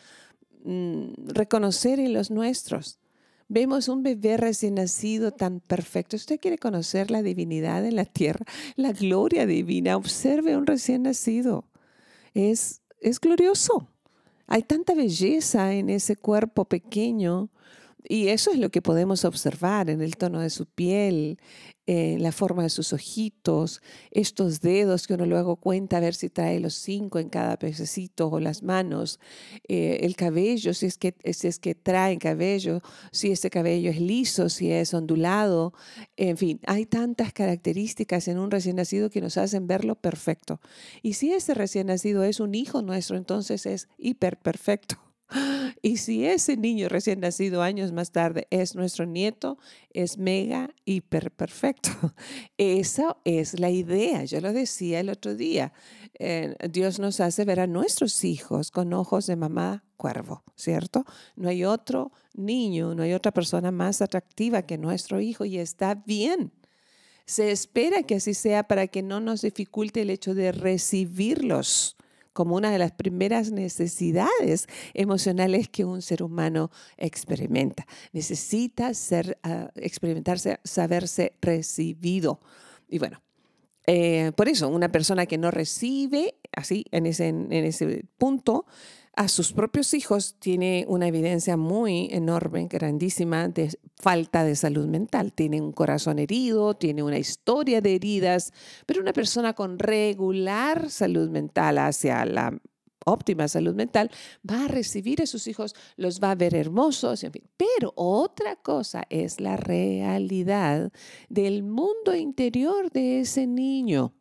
mm, 0.64 1.28
reconocer 1.28 2.00
en 2.00 2.14
los 2.14 2.32
nuestros. 2.32 3.00
Vemos 3.50 3.90
un 3.90 4.04
bebé 4.04 4.38
recién 4.38 4.76
nacido 4.76 5.32
tan 5.32 5.60
perfecto. 5.60 6.16
Usted 6.16 6.40
quiere 6.40 6.58
conocer 6.58 7.12
la 7.12 7.22
divinidad 7.22 7.86
en 7.86 7.98
la 7.98 8.06
tierra, 8.06 8.46
la 8.78 8.94
gloria 8.94 9.46
divina. 9.46 9.98
Observe 9.98 10.56
un 10.56 10.66
recién 10.66 11.04
nacido. 11.04 11.66
Es, 12.34 12.82
es 13.02 13.20
glorioso. 13.20 13.90
Hay 14.48 14.64
tanta 14.64 14.94
belleza 14.94 15.74
en 15.74 15.90
ese 15.90 16.16
cuerpo 16.16 16.64
pequeño 16.64 17.50
y 18.12 18.28
eso 18.28 18.52
es 18.52 18.60
lo 18.60 18.72
que 18.72 18.82
podemos 18.82 19.24
observar 19.24 19.90
en 19.90 20.02
el 20.02 20.18
tono 20.18 20.42
de 20.42 20.50
su 20.50 20.66
piel, 20.66 21.40
en 21.86 22.22
la 22.22 22.34
forma 22.34 22.64
de 22.64 22.70
sus 22.70 22.92
ojitos, 22.92 23.82
estos 24.12 24.60
dedos 24.60 25.08
que 25.08 25.14
uno 25.14 25.26
luego 25.26 25.56
cuenta 25.56 25.96
a 25.96 26.02
ver 26.02 26.14
si 26.14 26.30
trae 26.30 26.60
los 26.60 26.74
cinco 26.74 27.20
en 27.20 27.30
cada 27.30 27.58
pececito 27.58 28.28
o 28.28 28.42
las 28.42 28.64
manos, 28.64 29.22
eh, 29.66 30.00
el 30.02 30.18
cabello, 30.18 30.74
si 30.74 30.88
es, 30.88 30.98
que, 30.98 31.16
si 31.32 31.48
es 31.48 31.58
que 31.58 31.74
trae 31.74 32.18
cabello, 32.18 32.82
si 33.14 33.32
ese 33.32 33.50
cabello 33.50 33.90
es 33.90 34.02
liso, 34.02 34.50
si 34.50 34.74
es 34.74 34.94
ondulado, 34.94 35.74
en 36.18 36.36
fin, 36.36 36.60
hay 36.68 36.86
tantas 36.86 37.32
características 37.32 38.28
en 38.28 38.40
un 38.40 38.52
recién 38.52 38.76
nacido 38.76 39.10
que 39.10 39.22
nos 39.22 39.38
hacen 39.38 39.68
verlo 39.68 39.96
perfecto. 39.96 40.60
Y 41.02 41.14
si 41.14 41.32
ese 41.32 41.54
recién 41.54 41.88
nacido 41.88 42.26
es 42.26 42.42
un 42.42 42.56
hijo 42.56 42.82
nuestro, 42.82 43.16
entonces 43.16 43.66
es 43.66 43.88
hiper 43.98 44.36
perfecto. 44.36 45.11
Y 45.82 45.98
si 45.98 46.26
ese 46.26 46.58
niño 46.58 46.90
recién 46.90 47.22
nacido 47.22 47.62
años 47.62 47.92
más 47.92 48.12
tarde 48.12 48.48
es 48.50 48.76
nuestro 48.76 49.06
nieto, 49.06 49.58
es 49.92 50.18
mega, 50.18 50.74
hiper 50.86 51.32
perfecto. 51.32 51.90
Esa 52.58 53.18
es 53.24 53.60
la 53.60 53.70
idea. 53.70 54.24
Yo 54.26 54.42
lo 54.42 54.54
decía 54.54 55.00
el 55.00 55.10
otro 55.10 55.36
día. 55.36 55.74
Eh, 56.20 56.56
Dios 56.70 57.00
nos 57.00 57.20
hace 57.20 57.46
ver 57.46 57.60
a 57.60 57.68
nuestros 57.68 58.24
hijos 58.24 58.72
con 58.72 58.94
ojos 58.94 59.26
de 59.28 59.36
mamá 59.36 59.84
cuervo, 59.98 60.44
¿cierto? 60.56 61.06
No 61.36 61.50
hay 61.50 61.64
otro 61.64 62.12
niño, 62.34 62.94
no 62.94 63.04
hay 63.04 63.14
otra 63.14 63.32
persona 63.32 63.72
más 63.72 64.02
atractiva 64.02 64.64
que 64.64 64.78
nuestro 64.78 65.22
hijo 65.22 65.46
y 65.46 65.58
está 65.58 65.96
bien. 65.96 66.52
Se 67.26 67.52
espera 67.52 68.04
que 68.04 68.16
así 68.16 68.34
sea 68.34 68.64
para 68.64 68.88
que 68.88 69.04
no 69.04 69.20
nos 69.20 69.42
dificulte 69.42 70.02
el 70.02 70.10
hecho 70.10 70.36
de 70.36 70.52
recibirlos 70.52 71.96
como 72.34 72.56
una 72.56 72.72
de 72.72 72.80
las 72.80 72.92
primeras 72.92 73.52
necesidades 73.52 74.68
emocionales 74.94 75.70
que 75.70 75.86
un 75.86 76.02
ser 76.02 76.24
humano 76.24 76.72
experimenta. 76.98 77.86
Necesita 78.14 78.94
ser, 78.94 79.38
ah, 79.44 79.72
experimentarse, 79.76 80.60
saberse 80.64 81.34
recibido. 81.42 82.40
Y 82.88 83.00
bueno, 83.00 83.22
eh, 83.88 84.32
por 84.36 84.48
eso 84.48 84.70
una 84.70 84.92
persona 84.92 85.26
que 85.26 85.38
no 85.38 85.52
recibe, 85.52 86.36
así, 86.56 86.86
en 86.92 87.06
ese, 87.06 87.28
en 87.28 87.52
ese 87.52 88.06
punto, 88.18 88.66
a 89.16 89.28
sus 89.28 89.52
propios 89.52 89.94
hijos 89.94 90.36
tiene 90.40 90.86
una 90.88 91.08
evidencia 91.08 91.58
muy 91.58 92.08
enorme, 92.12 92.68
grandísima, 92.68 93.48
de 93.50 93.78
falta 93.96 94.44
de 94.44 94.56
salud 94.56 94.88
mental. 94.88 95.34
Tiene 95.34 95.62
un 95.62 95.74
corazón 95.74 96.20
herido, 96.20 96.76
tiene 96.76 97.04
una 97.04 97.18
historia 97.18 97.82
de 97.82 97.96
heridas, 97.96 98.54
pero 98.86 99.02
una 99.02 99.14
persona 99.14 99.54
con 99.54 99.80
regular 99.80 100.90
salud 100.90 101.30
mental 101.30 101.78
hacia 101.78 102.26
la 102.26 102.60
óptima 103.06 103.48
salud 103.48 103.74
mental, 103.74 104.12
va 104.50 104.66
a 104.66 104.68
recibir 104.68 105.22
a 105.22 105.26
sus 105.26 105.48
hijos, 105.48 105.76
los 105.98 106.20
va 106.20 106.32
a 106.32 106.36
ver 106.36 106.56
hermosos, 106.56 107.24
en 107.24 107.32
fin. 107.32 107.44
Pero 107.58 107.94
otra 107.96 108.56
cosa 108.56 109.04
es 109.10 109.40
la 109.40 109.58
realidad 109.58 110.92
del 111.30 111.64
mundo 111.64 112.16
interior 112.16 112.92
de 112.92 113.22
ese 113.22 113.48
niño. 113.48 114.14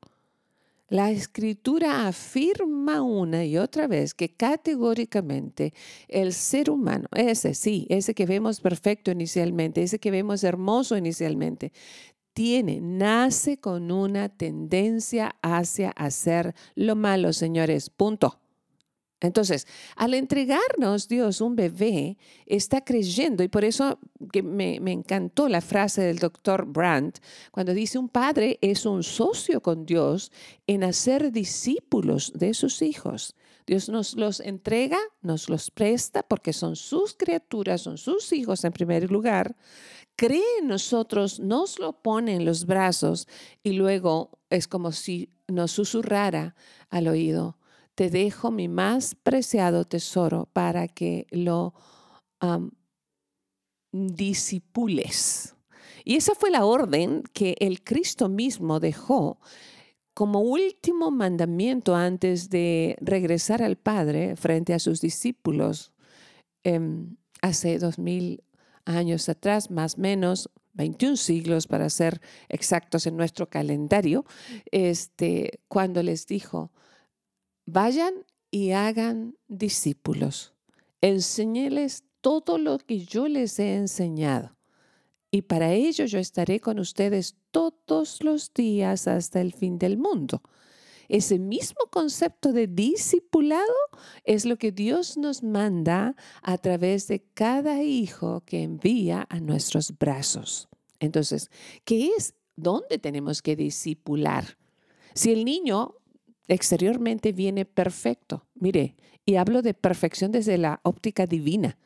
La 0.91 1.13
escritura 1.13 2.09
afirma 2.09 3.01
una 3.01 3.45
y 3.45 3.57
otra 3.59 3.87
vez 3.87 4.13
que 4.13 4.35
categóricamente 4.35 5.73
el 6.09 6.33
ser 6.33 6.69
humano, 6.69 7.07
ese 7.15 7.55
sí, 7.55 7.87
ese 7.89 8.13
que 8.13 8.27
vemos 8.27 8.61
perfecto 8.61 9.13
inicialmente, 9.13 9.85
ese 9.85 10.01
que 10.01 10.11
vemos 10.11 10.43
hermoso 10.43 10.97
inicialmente, 10.97 11.73
tiene, 12.33 12.81
nace 12.81 13.61
con 13.61 13.93
una 13.93 14.31
tendencia 14.31 15.37
hacia 15.43 15.91
hacer 15.91 16.57
lo 16.75 16.97
malo, 16.97 17.33
señores, 17.33 17.89
punto. 17.89 18.41
Entonces, 19.21 19.67
al 19.97 20.15
entregarnos 20.15 21.07
Dios 21.07 21.41
un 21.41 21.55
bebé, 21.55 22.17
está 22.47 22.83
creyendo, 22.83 23.43
y 23.43 23.49
por 23.49 23.65
eso 23.65 23.99
que 24.33 24.43
me, 24.43 24.77
encantó 24.91 25.49
la 25.49 25.61
frase 25.61 26.01
del 26.03 26.19
doctor 26.19 26.65
Brandt, 26.67 27.19
cuando 27.51 27.75
dice 27.75 27.99
un 27.99 28.09
padre 28.09 28.59
es 28.63 28.87
un 28.87 29.03
socio 29.03 29.61
con 29.61 29.85
Dios 29.85 30.33
en 30.67 30.85
hacer 30.85 31.33
discípulos 31.33 32.33
de 32.35 32.55
sus 32.55 32.81
hijos. 32.81 33.37
Dios 33.67 33.89
nos 33.89 34.15
los 34.15 34.41
entrega, 34.41 34.99
nos 35.21 35.49
los 35.49 35.71
presta 35.71 36.23
porque 36.23 36.53
son 36.53 36.75
sus 36.75 37.15
criaturas, 37.15 37.83
son 37.83 37.99
sus 37.99 38.33
hijos 38.33 38.65
en 38.65 38.73
primer 38.73 39.11
lugar. 39.11 39.55
Cree 40.17 40.43
en 40.61 40.69
nosotros, 40.69 41.41
nos 41.41 41.79
lo 41.79 41.93
pone 41.93 42.35
en 42.35 42.45
los 42.45 42.67
brazos 42.67 43.29
y 43.63 43.73
luego 43.73 44.41
es 44.49 44.67
como 44.67 44.93
si 44.93 45.31
nos 45.47 45.73
susurrara 45.73 46.57
al 46.89 47.09
oído, 47.09 47.60
te 48.01 48.09
dejo 48.09 48.51
mi 48.51 48.67
más 48.67 49.15
preciado 49.15 49.85
tesoro 49.85 50.49
para 50.55 50.89
que 50.89 51.27
lo 51.33 51.75
disipules. 53.93 55.55
Y 56.03 56.17
esa 56.17 56.35
fue 56.35 56.51
la 56.51 56.65
orden 56.65 57.23
que 57.35 57.57
el 57.61 57.85
Cristo 57.85 58.31
mismo 58.31 58.81
dejó 58.81 59.39
como 60.15 60.41
último 60.41 61.11
mandamiento 61.11 61.95
antes 61.95 62.49
de 62.49 62.97
regresar 63.03 63.63
al 63.63 63.77
Padre 63.77 64.35
frente 64.35 64.73
a 64.73 64.79
sus 64.79 65.03
discípulos 65.03 65.93
em, 66.65 67.19
hace 67.43 67.79
dos 67.79 67.99
mil 67.99 68.43
años 68.87 69.29
atrás, 69.29 69.71
más 69.71 69.99
o 69.99 70.01
menos 70.01 70.49
21 70.73 71.19
siglos 71.19 71.67
para 71.67 71.91
ser 71.91 72.23
exactos 72.49 73.07
en 73.07 73.19
nuestro 73.19 73.51
calendario, 73.51 74.25
este, 74.71 75.61
cuando 75.69 76.03
les 76.03 76.27
dijo, 76.27 76.73
vayan 77.73 78.15
y 78.51 78.73
hagan 78.73 79.37
discípulos, 79.49 80.55
enséñeles 81.01 82.05
todo 82.21 82.59
lo 82.59 82.79
que 82.79 83.05
yo 83.05 83.29
les 83.29 83.59
he 83.59 83.75
enseñado. 83.75 84.57
Y 85.31 85.43
para 85.43 85.73
ello 85.73 86.07
yo 86.07 86.19
estaré 86.19 86.61
con 86.61 86.79
ustedes 86.79 87.37
todos 87.53 88.23
los 88.23 88.53
días 88.53 89.07
hasta 89.07 89.41
el 89.41 89.53
fin 89.53 89.79
del 89.79 89.97
mundo. 89.97 90.43
Ese 91.09 91.39
mismo 91.39 91.87
concepto 91.91 92.53
de 92.53 92.67
discipulado 92.67 93.75
es 94.25 94.45
lo 94.45 94.57
que 94.59 94.71
Dios 94.73 95.17
nos 95.17 95.43
manda 95.43 96.15
a 96.43 96.59
través 96.59 97.09
de 97.09 97.21
cada 97.35 97.83
hijo 97.83 98.43
que 98.45 98.63
envía 98.63 99.27
a 99.29 99.41
nuestros 99.41 99.97
brazos. 99.99 100.69
Entonces, 101.01 101.51
¿qué 101.85 102.11
es? 102.17 102.35
¿Dónde 102.55 102.99
tenemos 102.99 103.43
que 103.43 103.57
discipular? 103.57 104.57
Si 105.15 105.33
el 105.33 105.45
niño 105.45 105.97
exteriormente 106.51 107.33
viene 107.33 107.65
perfecto, 107.65 108.47
mire, 108.55 108.97
y 109.25 109.37
hablo 109.37 109.63
de 109.63 109.75
perfección 109.75 110.33
desde 110.33 110.59
la 110.59 110.81
óptica 110.83 111.27
divina, 111.27 111.79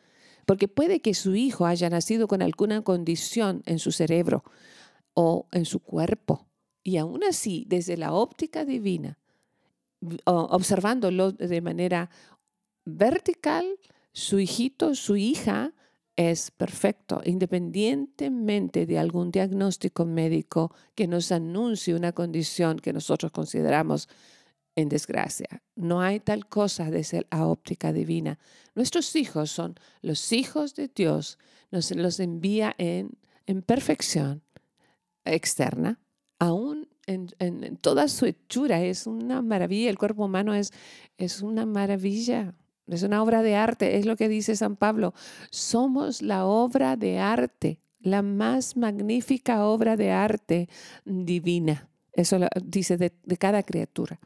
porque 0.47 0.69
puede 0.69 1.01
que 1.01 1.15
su 1.15 1.35
hijo 1.35 1.67
haya 1.67 1.91
nacido 1.91 2.29
con 2.29 2.43
alguna 2.43 2.83
condición 2.83 3.63
en 3.67 3.79
su 3.79 3.93
cerebro 3.93 4.43
o 5.13 5.49
en 5.53 5.65
su 5.67 5.81
cuerpo. 5.81 6.49
Y 6.83 6.97
aún 6.97 7.25
así, 7.25 7.65
desde 7.69 7.97
la 7.97 8.13
óptica 8.13 8.65
divina, 8.65 9.19
observándolo 10.25 11.33
de 11.33 11.61
manera 11.61 12.11
vertical, 12.85 13.67
su 14.13 14.39
hijito, 14.39 14.95
su 14.95 15.17
hija 15.17 15.75
es 16.17 16.51
perfecto, 16.51 17.21
independientemente 17.25 18.87
de 18.87 18.99
algún 18.99 19.31
diagnóstico 19.31 20.05
médico 20.05 20.73
que 20.95 21.09
nos 21.09 21.33
anuncie 21.33 21.95
una 21.95 22.13
condición 22.13 22.79
que 22.79 22.93
nosotros 22.93 23.33
consideramos 23.33 24.09
en 24.77 24.89
desgracia. 24.89 25.63
No 25.77 26.01
hay 26.01 26.21
tal 26.21 26.47
cosa 26.49 26.91
de 26.91 27.05
ser 27.05 27.27
a 27.31 27.47
óptica 27.47 27.93
divina. 27.93 28.39
Nuestros 28.75 29.15
hijos 29.17 29.51
son 29.51 29.79
los 30.03 30.33
hijos 30.33 30.75
de 30.75 30.89
Dios. 30.89 31.39
Nos 31.71 31.91
los 31.93 32.21
envía 32.21 32.75
en, 32.79 33.11
en 33.47 33.63
perfección 33.63 34.43
externa, 35.25 36.01
aún 36.39 36.89
en, 37.07 37.29
en, 37.39 37.77
toda 37.77 38.09
su 38.09 38.27
hechura. 38.27 38.83
Es 38.83 39.07
una 39.07 39.43
maravilla. 39.43 39.91
El 39.91 39.99
cuerpo 39.99 40.25
humano 40.25 40.55
es, 40.55 40.73
es 41.19 41.43
una 41.43 41.67
maravilla. 41.67 42.55
Es 42.87 43.03
una 43.03 43.23
obra 43.23 43.43
de 43.43 43.57
arte. 43.57 43.97
Es 43.97 44.07
lo 44.07 44.17
que 44.17 44.29
dice 44.29 44.57
San 44.57 44.77
Pablo. 44.77 45.15
Somos 45.51 46.21
la 46.21 46.47
obra 46.47 46.97
de 46.97 47.19
arte, 47.19 47.81
la 48.01 48.23
más 48.23 48.77
magnífica 48.77 49.65
obra 49.65 49.97
de 49.97 50.11
arte 50.11 50.69
divina. 51.05 51.89
Eso 52.13 52.39
dice 52.63 52.97
de, 52.97 53.13
de 53.25 53.37
cada 53.37 53.63
criatura. 53.63 54.21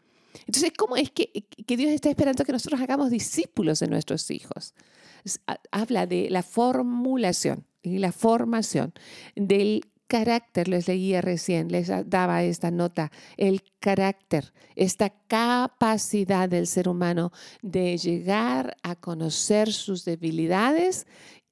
Entonces, 0.46 0.72
¿cómo 0.76 0.96
es 0.96 1.10
que, 1.10 1.44
Dios 1.66 1.90
está 1.90 2.10
esperando 2.10 2.44
que 2.44 2.52
nosotros 2.52 2.80
hagamos 2.80 3.10
discípulos 3.10 3.80
de 3.80 3.88
nuestros 3.88 4.30
hijos? 4.30 4.74
Habla 5.70 6.06
de 6.06 6.30
la 6.30 6.42
formulación 6.42 7.64
y 7.82 7.98
la 7.98 8.12
formación 8.12 8.92
del 9.36 9.82
carácter, 10.08 10.68
les 10.68 10.88
leía 10.88 11.20
recién, 11.20 11.70
les 11.70 11.90
daba 12.06 12.42
esta 12.42 12.70
nota, 12.70 13.12
el 13.36 13.62
carácter, 13.78 14.52
esta 14.74 15.10
capacidad 15.28 16.48
del 16.48 16.66
ser 16.66 16.88
humano 16.88 17.30
de 17.60 17.98
llegar 17.98 18.76
a 18.82 18.96
conocer 18.96 19.70
sus 19.72 20.04
debilidades 20.06 21.06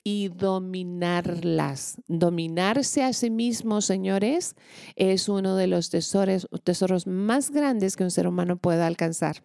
y 0.06 0.28
dominarlas. 0.28 1.96
Dominarse 2.06 3.02
a 3.02 3.12
sí 3.12 3.28
mismo, 3.28 3.80
señores, 3.80 4.54
es 4.94 5.28
uno 5.28 5.56
de 5.56 5.66
los 5.66 5.90
tesoros, 5.90 6.46
tesoros 6.62 7.08
más 7.08 7.50
grandes 7.50 7.96
que 7.96 8.04
un 8.04 8.12
ser 8.12 8.28
humano 8.28 8.56
pueda 8.56 8.86
alcanzar. 8.86 9.42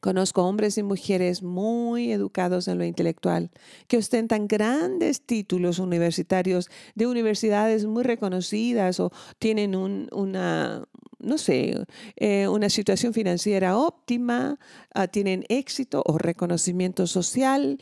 Conozco 0.00 0.42
hombres 0.42 0.76
y 0.76 0.82
mujeres 0.82 1.42
muy 1.42 2.12
educados 2.12 2.68
en 2.68 2.76
lo 2.76 2.84
intelectual, 2.84 3.50
que 3.88 3.96
ostentan 3.96 4.48
grandes 4.48 5.24
títulos 5.24 5.78
universitarios 5.78 6.68
de 6.94 7.06
universidades 7.06 7.86
muy 7.86 8.02
reconocidas 8.02 9.00
o 9.00 9.12
tienen 9.38 9.74
una, 9.76 10.84
no 11.20 11.38
sé, 11.38 11.86
eh, 12.16 12.48
una 12.48 12.68
situación 12.68 13.14
financiera 13.14 13.78
óptima, 13.78 14.58
ah, 14.92 15.08
tienen 15.08 15.46
éxito 15.48 16.02
o 16.04 16.18
reconocimiento 16.18 17.06
social, 17.06 17.78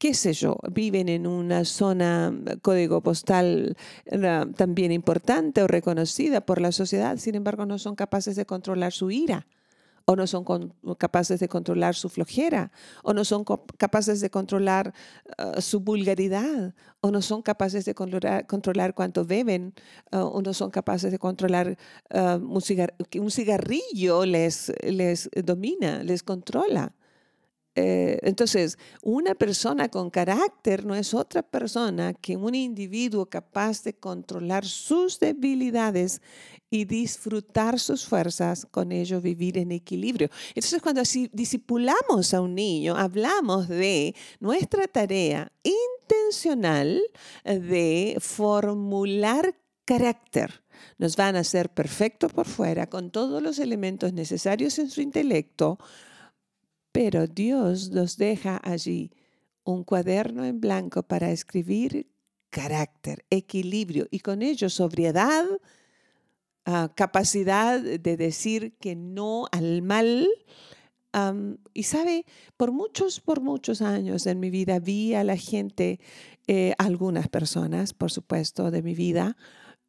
qué 0.00 0.14
sé 0.14 0.32
yo, 0.32 0.56
viven 0.72 1.10
en 1.10 1.26
una 1.26 1.66
zona 1.66 2.32
código 2.62 3.02
postal 3.02 3.76
eh, 4.06 4.44
también 4.56 4.92
importante 4.92 5.62
o 5.62 5.66
reconocida 5.66 6.40
por 6.40 6.58
la 6.58 6.72
sociedad, 6.72 7.18
sin 7.18 7.34
embargo 7.34 7.66
no 7.66 7.78
son 7.78 7.96
capaces 7.96 8.34
de 8.34 8.46
controlar 8.46 8.92
su 8.92 9.10
ira 9.10 9.46
o 10.06 10.16
no 10.16 10.26
son 10.26 10.44
capaces 10.98 11.38
de 11.38 11.48
controlar 11.48 11.94
su 11.94 12.08
flojera, 12.08 12.72
o 13.04 13.12
no 13.12 13.24
son 13.24 13.44
capaces 13.76 14.20
de 14.20 14.30
controlar 14.30 14.92
eh, 15.38 15.60
su 15.60 15.80
vulgaridad, 15.80 16.74
o 17.00 17.10
no 17.10 17.20
son 17.22 17.42
capaces 17.42 17.84
de 17.84 17.94
controlar, 17.94 18.94
cuánto 18.94 19.24
beben, 19.24 19.74
eh, 20.10 20.16
o 20.16 20.40
no 20.42 20.52
son 20.54 20.70
capaces 20.70 21.12
de 21.12 21.18
controlar 21.18 21.76
que 23.08 23.20
un 23.20 23.30
cigarrillo 23.30 24.24
les, 24.24 24.72
les 24.82 25.28
domina, 25.44 26.02
les 26.02 26.22
controla. 26.22 26.92
Eh, 27.76 28.18
entonces, 28.22 28.78
una 29.02 29.34
persona 29.34 29.88
con 29.88 30.10
carácter 30.10 30.84
no 30.84 30.94
es 30.94 31.14
otra 31.14 31.42
persona 31.42 32.14
que 32.14 32.36
un 32.36 32.54
individuo 32.54 33.26
capaz 33.26 33.82
de 33.84 33.94
controlar 33.94 34.66
sus 34.66 35.20
debilidades 35.20 36.20
y 36.68 36.84
disfrutar 36.84 37.78
sus 37.78 38.04
fuerzas, 38.06 38.66
con 38.70 38.92
ello 38.92 39.20
vivir 39.20 39.58
en 39.58 39.72
equilibrio. 39.72 40.30
Entonces, 40.48 40.82
cuando 40.82 41.00
así 41.00 41.30
discipulamos 41.32 42.34
a 42.34 42.40
un 42.40 42.54
niño, 42.54 42.96
hablamos 42.96 43.68
de 43.68 44.14
nuestra 44.40 44.86
tarea 44.86 45.52
intencional 45.62 47.02
de 47.44 48.16
formular 48.20 49.54
carácter. 49.84 50.62
Nos 50.98 51.16
van 51.16 51.36
a 51.36 51.40
hacer 51.40 51.70
perfecto 51.70 52.28
por 52.28 52.46
fuera, 52.46 52.88
con 52.88 53.10
todos 53.10 53.42
los 53.42 53.58
elementos 53.58 54.12
necesarios 54.12 54.78
en 54.78 54.90
su 54.90 55.00
intelecto, 55.00 55.78
pero 56.92 57.26
Dios 57.26 57.90
nos 57.90 58.16
deja 58.16 58.60
allí 58.62 59.12
un 59.64 59.84
cuaderno 59.84 60.44
en 60.44 60.60
blanco 60.60 61.02
para 61.02 61.30
escribir 61.30 62.06
carácter, 62.50 63.24
equilibrio 63.30 64.06
y 64.10 64.20
con 64.20 64.42
ello 64.42 64.68
sobriedad, 64.68 65.44
ah, 66.64 66.92
capacidad 66.94 67.80
de 67.80 68.16
decir 68.16 68.74
que 68.78 68.96
no 68.96 69.46
al 69.52 69.82
mal. 69.82 70.28
y 71.74 71.82
sabe, 71.82 72.24
por 72.56 72.70
muchos, 72.70 73.20
por 73.20 73.40
muchos 73.40 73.82
años 73.82 74.26
en 74.26 74.38
mi 74.38 74.48
vida 74.50 74.78
vi 74.78 75.14
a 75.14 75.24
la 75.24 75.36
gente, 75.36 75.98
eh, 76.46 76.74
algunas 76.78 77.28
personas, 77.28 77.92
por 77.94 78.12
supuesto, 78.12 78.70
de 78.70 78.82
mi 78.82 78.94
vida, 78.94 79.36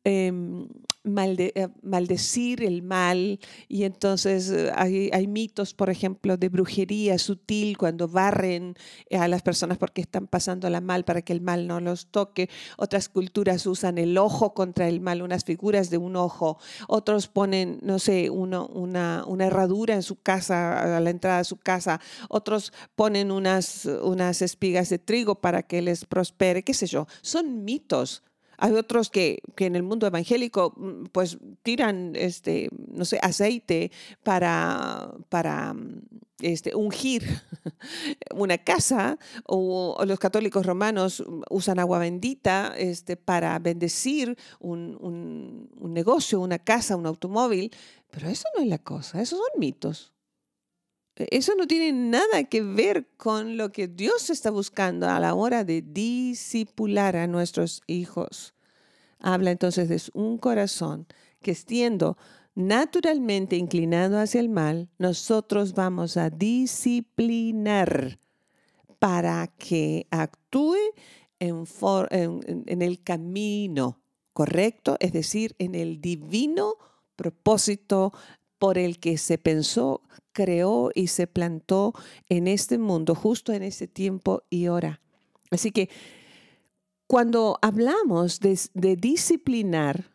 Em, 0.03 0.67
eh, 1.03 1.67
maldecir 1.83 2.63
el 2.63 2.81
mal 2.83 3.39
y 3.67 3.83
entonces 3.83 4.49
eh, 4.49 4.71
hay, 4.75 5.27
mitos, 5.27 5.75
por 5.75 5.91
ejemplo, 5.91 6.37
de 6.37 6.49
brujería 6.49 7.19
sutil 7.19 7.77
cuando 7.77 8.07
barren 8.07 8.75
a 9.11 9.27
las 9.27 9.41
personas 9.43 9.77
porque 9.77 10.01
están 10.01 10.25
pasando 10.27 10.69
la 10.69 10.81
mal 10.81 11.03
para 11.05 11.21
que 11.21 11.33
el 11.33 11.41
mal 11.41 11.67
no 11.67 11.79
los 11.79 12.07
toque. 12.07 12.49
Otras 12.77 13.09
culturas 13.09 13.65
usan 13.67 13.99
el 13.99 14.17
ojo 14.17 14.53
contra 14.55 14.87
el 14.87 15.01
mal, 15.01 15.21
unas 15.21 15.43
figuras 15.43 15.91
de 15.91 15.97
un 15.97 16.15
ojo. 16.15 16.57
Otros 16.87 17.27
ponen, 17.27 17.79
no 17.83 17.99
sé, 17.99 18.29
una, 18.31 18.63
una 19.25 19.45
herradura 19.45 19.93
en 19.93 20.03
su 20.03 20.21
casa, 20.21 20.97
a 20.97 20.99
la 20.99 21.09
entrada 21.11 21.39
de 21.39 21.45
su 21.45 21.57
casa. 21.57 21.99
Otros 22.29 22.73
ponen 22.95 23.31
unas, 23.31 23.85
unas 23.85 24.41
espigas 24.41 24.89
de 24.89 24.97
trigo 24.97 25.35
para 25.35 25.63
que 25.63 25.81
les 25.81 26.05
prospere, 26.05 26.63
qué 26.63 26.73
sé 26.73 26.87
yo. 26.87 27.07
Son 27.21 27.63
mitos 27.63 28.23
hay 28.61 28.73
otros 28.73 29.09
que, 29.09 29.41
en 29.57 29.75
el 29.75 29.81
mundo 29.81 30.05
evangélico 30.05 30.73
mm, 30.77 31.05
pues 31.11 31.39
tiran, 31.63 32.13
este, 32.15 32.69
no 32.87 33.05
sé, 33.05 33.19
aceite 33.21 33.91
para, 34.23 35.11
para 35.29 35.73
mm, 35.73 36.03
este, 36.41 36.75
ungir 36.75 37.23
una 38.35 38.59
casa 38.59 39.17
o, 39.45 39.97
los 40.05 40.19
católicos 40.19 40.65
romanos 40.65 41.23
usan 41.49 41.79
agua 41.79 41.97
bendita 41.97 42.73
este, 42.77 43.17
para 43.17 43.57
bendecir 43.57 44.37
un, 44.59 45.67
un 45.75 45.93
negocio, 45.93 46.39
una 46.39 46.59
casa, 46.59 46.95
un 46.95 47.07
automóvil, 47.07 47.71
pero 48.11 48.29
eso 48.29 48.45
no 48.55 48.61
es 48.61 48.69
la 48.69 48.77
cosa, 48.77 49.21
esos 49.21 49.39
son 49.39 49.59
mitos. 49.59 50.13
E, 51.15 51.27
eso 51.31 51.53
no 51.55 51.67
tiene 51.67 51.91
nada 51.91 52.43
que 52.45 52.61
ver 52.61 53.07
con 53.17 53.57
lo 53.57 53.71
que 53.71 53.87
Dios 53.87 54.29
está 54.29 54.51
buscando 54.51 55.09
a 55.09 55.19
la 55.19 55.33
hora 55.33 55.63
de 55.63 55.81
disipular 55.81 57.15
a 57.15 57.27
nuestros 57.27 57.81
hijos. 57.87 58.53
Habla 59.19 59.51
entonces 59.51 59.89
de 59.89 60.01
un 60.19 60.37
corazón 60.37 61.07
que 61.41 61.55
siendo 61.55 62.17
naturalmente 62.55 63.55
inclinado 63.55 64.19
hacia 64.19 64.41
el 64.41 64.49
mal, 64.49 64.89
nosotros 64.97 65.73
vamos 65.73 66.17
a 66.17 66.29
disciplinar 66.29 68.19
para 68.99 69.47
que 69.47 70.05
actúe 70.11 70.77
en, 71.39 72.81
el 72.81 73.03
camino 73.03 73.99
correcto, 74.33 74.97
es 74.99 75.11
decir, 75.11 75.55
en 75.57 75.73
el 75.75 76.01
divino 76.01 76.75
propósito 77.15 78.13
por 78.61 78.77
el 78.77 78.99
que 78.99 79.17
se 79.17 79.39
pensó, 79.39 80.03
creó 80.33 80.91
y 80.93 81.07
se 81.07 81.25
plantó 81.25 81.95
en 82.29 82.47
este 82.47 82.77
mundo, 82.77 83.15
justo 83.15 83.53
en 83.53 83.63
ese 83.63 83.87
tiempo 83.87 84.43
y 84.51 84.67
hora. 84.67 85.01
Así 85.49 85.71
que 85.71 85.89
cuando 87.07 87.57
hablamos 87.63 88.39
de, 88.39 88.95
disciplinar, 88.97 90.11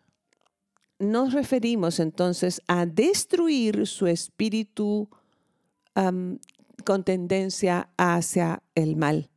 nos 1.01 1.33
referimos 1.33 1.99
entonces 1.99 2.63
a 2.69 2.87
destruir 2.87 3.85
su 3.89 4.07
espíritu 4.07 5.11
con 5.93 7.03
tendencia 7.05 7.91
hacia 7.97 8.63
el 8.77 8.95
mal, 8.95 9.29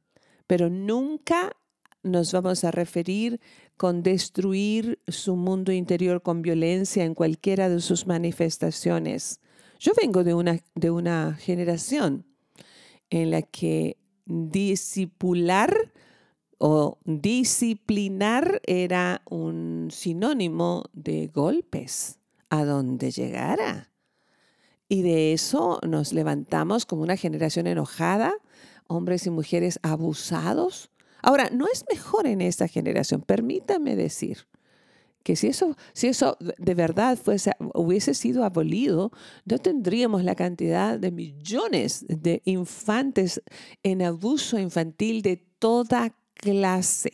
pero 0.45 0.69
nunca 0.69 1.57
nos 2.03 2.31
vamos 2.31 2.63
a 2.63 2.69
referir 2.69 3.41
con 3.79 4.03
destruir 4.03 4.99
su 5.07 5.37
mundo 5.37 5.71
interior 5.71 6.21
con 6.21 6.41
violencia 6.41 7.05
en 7.05 7.15
cualquiera 7.15 7.69
de 7.69 7.79
sus 7.79 8.07
manifestaciones. 8.07 9.39
Yo 9.79 9.93
vengo 10.01 10.25
de 10.25 10.33
una, 10.33 10.59
de 10.75 10.91
una 10.91 11.37
generación 11.39 12.25
en 13.09 13.31
la 13.31 13.41
que 13.41 13.95
discipular 14.25 15.93
o 16.57 16.97
disciplinar 17.05 18.61
era 18.65 19.21
un 19.29 19.87
sinónimo 19.91 20.83
de 20.91 21.27
golpes 21.27 22.19
a 22.49 22.65
donde 22.65 23.11
llegara. 23.11 23.93
Y 24.89 25.03
de 25.03 25.31
eso 25.31 25.79
nos 25.87 26.11
levantamos 26.11 26.85
como 26.85 27.03
una 27.03 27.15
generación 27.15 27.65
enojada, 27.65 28.33
hombres 28.87 29.25
y 29.25 29.29
mujeres 29.29 29.79
abusados. 29.83 30.91
Ahora, 31.21 31.49
no 31.51 31.65
es 31.71 31.83
mejor 31.89 32.27
en 32.27 32.41
esta 32.41 32.67
generación, 32.67 33.21
permítame 33.21 33.95
decir 33.95 34.47
que 35.23 35.35
si 35.35 35.47
eso, 35.47 35.77
si 35.93 36.07
eso 36.07 36.37
de 36.39 36.73
verdad 36.73 37.17
fuese, 37.17 37.51
hubiese 37.73 38.13
sido 38.13 38.43
abolido, 38.43 39.11
no 39.45 39.59
tendríamos 39.59 40.23
la 40.23 40.35
cantidad 40.35 40.97
de 40.97 41.11
millones 41.11 42.05
de 42.07 42.41
infantes 42.45 43.41
en 43.83 44.01
abuso 44.01 44.57
infantil 44.57 45.21
de 45.21 45.37
toda 45.59 46.15
clase. 46.33 47.11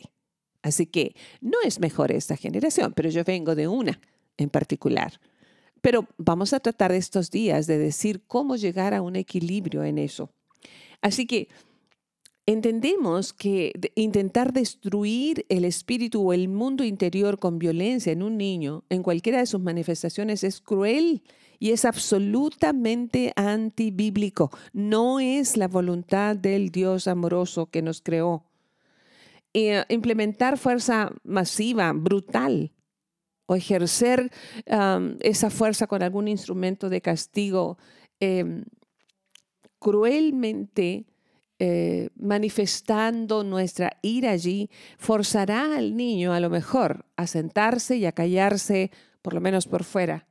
Así 0.62 0.86
que 0.86 1.14
no 1.40 1.58
es 1.64 1.80
mejor 1.80 2.12
esta 2.12 2.36
generación, 2.36 2.92
pero 2.94 3.10
yo 3.10 3.24
vengo 3.24 3.54
de 3.54 3.68
una 3.68 4.00
en 4.36 4.50
particular. 4.50 5.20
Pero 5.80 6.06
vamos 6.16 6.52
a 6.52 6.60
tratar 6.60 6.92
estos 6.92 7.30
días 7.30 7.66
de 7.66 7.78
decir 7.78 8.22
cómo 8.26 8.56
llegar 8.56 8.94
a 8.94 9.02
un 9.02 9.16
equilibrio 9.16 9.84
en 9.84 9.98
eso. 9.98 10.30
Así 11.00 11.26
que 11.26 11.48
entendemos 12.46 13.32
que 13.32 13.72
intentar 13.96 14.52
destruir 14.52 15.44
el 15.48 15.64
espíritu 15.64 16.28
o 16.28 16.32
el 16.32 16.48
mundo 16.48 16.84
interior 16.84 17.38
con 17.38 17.58
violencia 17.58 18.12
en 18.12 18.22
un 18.22 18.36
niño, 18.36 18.84
en 18.88 19.02
cualquiera 19.02 19.40
de 19.40 19.46
sus 19.46 19.60
manifestaciones, 19.60 20.44
es 20.44 20.60
cruel 20.60 21.22
y 21.58 21.72
es 21.72 21.84
absolutamente 21.84 23.32
antibíblico. 23.34 24.50
No 24.72 25.18
es 25.20 25.56
la 25.56 25.68
voluntad 25.68 26.36
del 26.36 26.70
Dios 26.70 27.08
amoroso 27.08 27.66
que 27.66 27.82
nos 27.82 28.00
creó. 28.00 28.44
Eh, 29.52 29.84
implementar 29.88 30.58
fuerza 30.58 31.12
masiva, 31.24 31.92
brutal, 31.92 32.72
o 33.46 33.54
ejercer 33.54 34.30
esa 35.20 35.50
fuerza 35.50 35.86
con 35.86 36.02
algún 36.02 36.28
instrumento 36.28 36.88
de 36.88 37.00
castigo 37.00 37.78
em, 38.18 38.64
cruelmente 39.78 41.06
eh, 41.58 42.10
manifestando 42.16 43.42
nuestra 43.42 43.98
ira 44.02 44.32
allí, 44.32 44.70
forzará 44.98 45.76
al 45.76 45.96
niño 45.96 46.32
a 46.32 46.40
lo 46.40 46.50
mejor 46.50 47.06
a 47.16 47.26
sentarse 47.26 47.96
y 47.96 48.06
a 48.06 48.12
callarse, 48.12 48.90
por 49.22 49.34
lo 49.34 49.40
menos 49.40 49.66
por 49.66 49.84
fuera, 49.84 50.26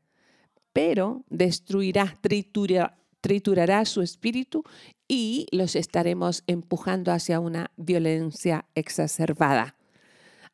pero 0.72 1.24
destruirá, 1.30 2.18
triturará, 2.22 2.98
triturará 3.22 3.86
su 3.86 4.04
espíritu 4.04 4.64
y 5.08 5.48
los 5.52 5.76
estaremos 5.76 6.44
empujando 6.46 7.12
hacia 7.12 7.40
una 7.40 7.72
violencia 7.76 8.66
exacerbada. 8.76 9.75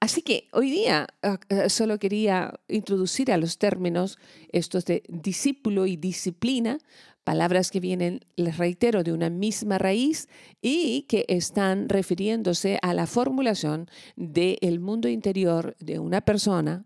Así 0.01 0.23
que 0.23 0.47
hoy 0.51 0.71
día 0.71 1.07
ah, 1.21 1.39
ah, 1.51 1.69
solo 1.69 1.99
quería 1.99 2.59
introducir 2.67 3.31
a 3.31 3.37
los 3.37 3.59
términos 3.59 4.17
estos 4.51 4.83
de 4.85 5.03
discípulo 5.07 5.85
y 5.85 5.95
disciplina, 5.95 6.79
palabras 7.23 7.69
que 7.69 7.79
vienen, 7.79 8.21
les 8.35 8.57
reitero, 8.57 9.03
de 9.03 9.13
una 9.13 9.29
misma 9.29 9.77
raíz 9.77 10.27
y 10.59 11.03
que 11.03 11.25
están 11.27 11.87
refiriéndose 11.87 12.79
a 12.81 12.95
la 12.95 13.05
formulación 13.05 13.91
del 14.15 14.79
mundo 14.79 15.07
interior 15.07 15.75
de 15.79 15.99
una 15.99 16.21
persona, 16.21 16.83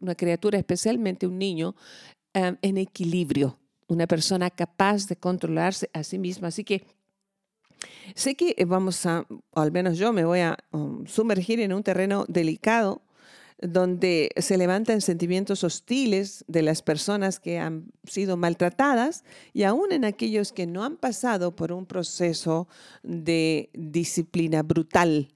una 0.00 0.16
criatura, 0.16 0.58
especialmente 0.58 1.28
un 1.28 1.38
niño, 1.38 1.76
ah, 2.34 2.56
en 2.62 2.78
equilibrio, 2.78 3.60
una 3.86 4.08
persona 4.08 4.50
capaz 4.50 5.06
de 5.06 5.14
controlarse 5.14 5.88
a 5.92 6.02
sí 6.02 6.18
misma. 6.18 6.48
Así 6.48 6.64
que 6.64 6.82
Sé 8.14 8.34
que 8.34 8.54
eh, 8.56 8.64
vamos 8.64 9.04
a, 9.06 9.26
al 9.54 9.72
menos 9.72 9.98
yo 9.98 10.12
me 10.12 10.24
voy 10.24 10.40
a 10.40 10.56
um, 10.72 11.06
sumergir 11.06 11.60
en 11.60 11.72
un 11.72 11.82
terreno 11.82 12.24
delicado 12.28 13.02
donde 13.60 14.30
se 14.36 14.58
levantan 14.58 15.00
sentimientos 15.00 15.64
hostiles 15.64 16.44
de 16.46 16.62
las 16.62 16.82
personas 16.82 17.40
que 17.40 17.58
han 17.58 17.90
sido 18.04 18.36
maltratadas 18.36 19.24
y 19.52 19.62
aún 19.62 19.92
en 19.92 20.04
aquellos 20.04 20.52
que 20.52 20.66
no 20.66 20.84
han 20.84 20.96
pasado 20.96 21.56
por 21.56 21.72
un 21.72 21.86
proceso 21.86 22.68
de 23.02 23.70
disciplina 23.72 24.62
brutal, 24.62 25.28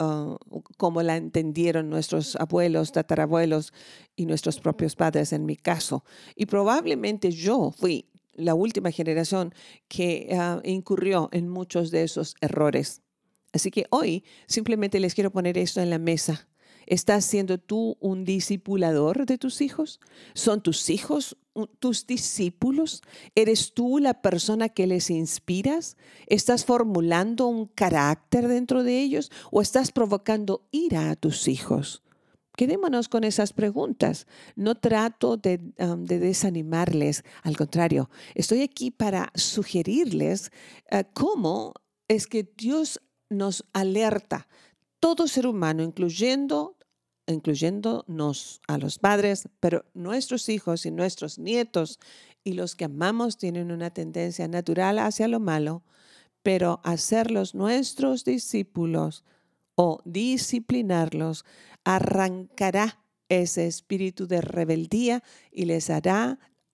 uh, 0.00 0.36
como 0.76 1.02
la 1.02 1.16
entendieron 1.16 1.88
nuestros 1.88 2.34
abuelos, 2.36 2.90
tatarabuelos 2.90 3.72
y 4.16 4.26
nuestros 4.26 4.58
propios 4.58 4.96
padres 4.96 5.32
en 5.32 5.46
mi 5.46 5.56
caso. 5.56 6.04
Y 6.34 6.46
probablemente 6.46 7.30
yo 7.30 7.70
fui 7.70 8.06
la 8.38 8.54
última 8.54 8.90
generación 8.90 9.54
que 9.88 10.28
ah, 10.32 10.60
incurrió 10.64 11.28
en 11.32 11.48
muchos 11.48 11.90
de 11.90 12.04
esos 12.04 12.34
errores. 12.40 13.02
Así 13.52 13.70
que 13.70 13.86
hoy 13.90 14.24
simplemente 14.46 15.00
les 15.00 15.14
quiero 15.14 15.30
poner 15.30 15.58
esto 15.58 15.80
en 15.80 15.90
la 15.90 15.98
mesa. 15.98 16.48
¿Estás 16.86 17.26
siendo 17.26 17.58
tú 17.58 17.98
un 18.00 18.24
discipulador 18.24 19.26
de 19.26 19.36
tus 19.36 19.60
hijos? 19.60 20.00
¿Son 20.34 20.62
tus 20.62 20.88
hijos 20.88 21.36
tus 21.66 22.06
discípulos? 22.06 23.02
¿Eres 23.34 23.74
tú 23.74 23.98
la 23.98 24.22
persona 24.22 24.68
que 24.68 24.86
les 24.86 25.10
inspiras? 25.10 25.96
¿Estás 26.26 26.64
formulando 26.64 27.46
un 27.46 27.66
carácter 27.66 28.48
dentro 28.48 28.84
de 28.84 29.00
ellos 29.00 29.30
o 29.50 29.60
estás 29.60 29.90
provocando 29.90 30.66
ira 30.70 31.10
a 31.10 31.16
tus 31.16 31.48
hijos? 31.48 32.02
Quedémonos 32.58 33.08
con 33.08 33.22
esas 33.22 33.52
preguntas. 33.52 34.26
No 34.56 34.74
trato 34.74 35.36
de, 35.36 35.60
desanimarles, 35.78 37.22
al 37.44 37.56
contrario, 37.56 38.10
estoy 38.34 38.62
aquí 38.62 38.90
para 38.90 39.30
sugerirles 39.36 40.50
eh, 40.90 41.04
cómo 41.14 41.74
es 42.08 42.26
que 42.26 42.52
Dios 42.56 43.00
nos 43.30 43.64
alerta, 43.72 44.48
todo 44.98 45.28
ser 45.28 45.46
humano, 45.46 45.84
incluyendo 45.84 46.74
incluyéndonos 47.28 48.60
a 48.66 48.76
los 48.76 48.98
padres, 48.98 49.48
pero 49.60 49.84
nuestros 49.94 50.48
hijos 50.48 50.84
y 50.84 50.90
nuestros 50.90 51.38
nietos 51.38 52.00
y 52.42 52.54
los 52.54 52.74
que 52.74 52.86
amamos 52.86 53.38
tienen 53.38 53.70
una 53.70 53.90
tendencia 53.90 54.48
natural 54.48 54.98
hacia 54.98 55.28
lo 55.28 55.38
malo, 55.38 55.84
pero 56.42 56.80
hacerlos 56.82 57.54
nuestros 57.54 58.24
discípulos 58.24 59.22
o 59.80 60.00
disciplinarlos 60.04 61.44
arrancará 61.84 62.98
ese 63.28 63.68
espíritu 63.68 64.26
de 64.26 64.40
rebeldía 64.40 65.22
y 65.52 65.66
les 65.66 65.88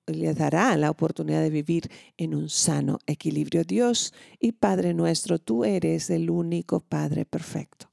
les 0.07 0.37
dará 0.37 0.77
la 0.79 0.91
oportunidad 0.91 1.43
de 1.43 1.51
vivir 1.51 1.91
en 2.17 2.35
un 2.35 2.49
sano 2.49 2.99
equilibrio. 3.07 3.65
Dios 3.65 4.15
y 4.41 4.53
Padre 4.53 4.95
nuestro, 4.95 5.39
tú 5.39 5.67
eres 5.67 6.09
el 6.09 6.31
único 6.31 6.81
Padre 6.81 7.27
perfecto. 7.27 7.91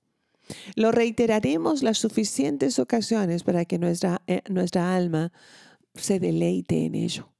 Lo 0.76 0.93
reiteraremos 0.93 1.84
las 1.84 1.97
suficientes 1.97 2.80
ocasiones 2.80 3.43
para 3.43 3.65
que 3.65 3.80
nuestra, 3.80 4.21
eh, 4.28 4.43
nuestra 4.50 4.95
alma 4.95 5.34
se 5.93 6.21
deleite 6.21 6.86
en 6.86 6.95
ello. 6.95 7.34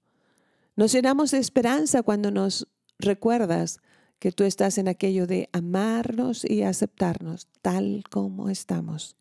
Nos 0.75 0.91
llenamos 0.91 1.31
de 1.31 1.38
esperanza 1.38 2.03
cuando 2.03 2.31
nos 2.31 2.67
recuerdas 2.99 3.79
que 4.21 4.31
tú 4.31 4.43
estás 4.43 4.77
en 4.77 4.88
aquello 4.88 5.25
de 5.25 5.49
amarnos 5.51 6.45
y 6.47 6.62
aceptarnos 6.62 7.47
tal 7.63 8.03
como 8.07 8.49
estamos. 8.49 9.17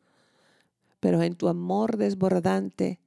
Pero 1.01 1.23
en 1.23 1.37
tu 1.37 1.49
amor 1.49 1.97
desbordante 1.97 3.01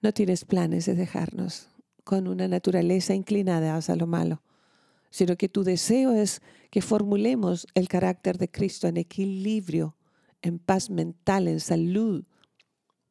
no 0.00 0.14
tienes 0.14 0.44
planes 0.44 0.86
de 0.86 0.94
dejarnos 0.94 1.70
con 2.04 2.28
una 2.28 2.46
naturaleza 2.46 3.16
inclinada 3.16 3.74
hacia 3.74 3.96
lo 3.96 4.06
malo, 4.06 4.42
sino 5.10 5.36
que 5.36 5.48
tu 5.48 5.64
deseo 5.64 6.12
es 6.12 6.40
que 6.70 6.82
formulemos 6.82 7.66
el 7.74 7.88
carácter 7.88 8.38
de 8.38 8.48
Cristo 8.48 8.86
en 8.86 8.98
equilibrio, 8.98 9.96
en 10.40 10.60
paz 10.60 10.88
mental, 10.88 11.48
en 11.48 11.58
salud 11.58 12.22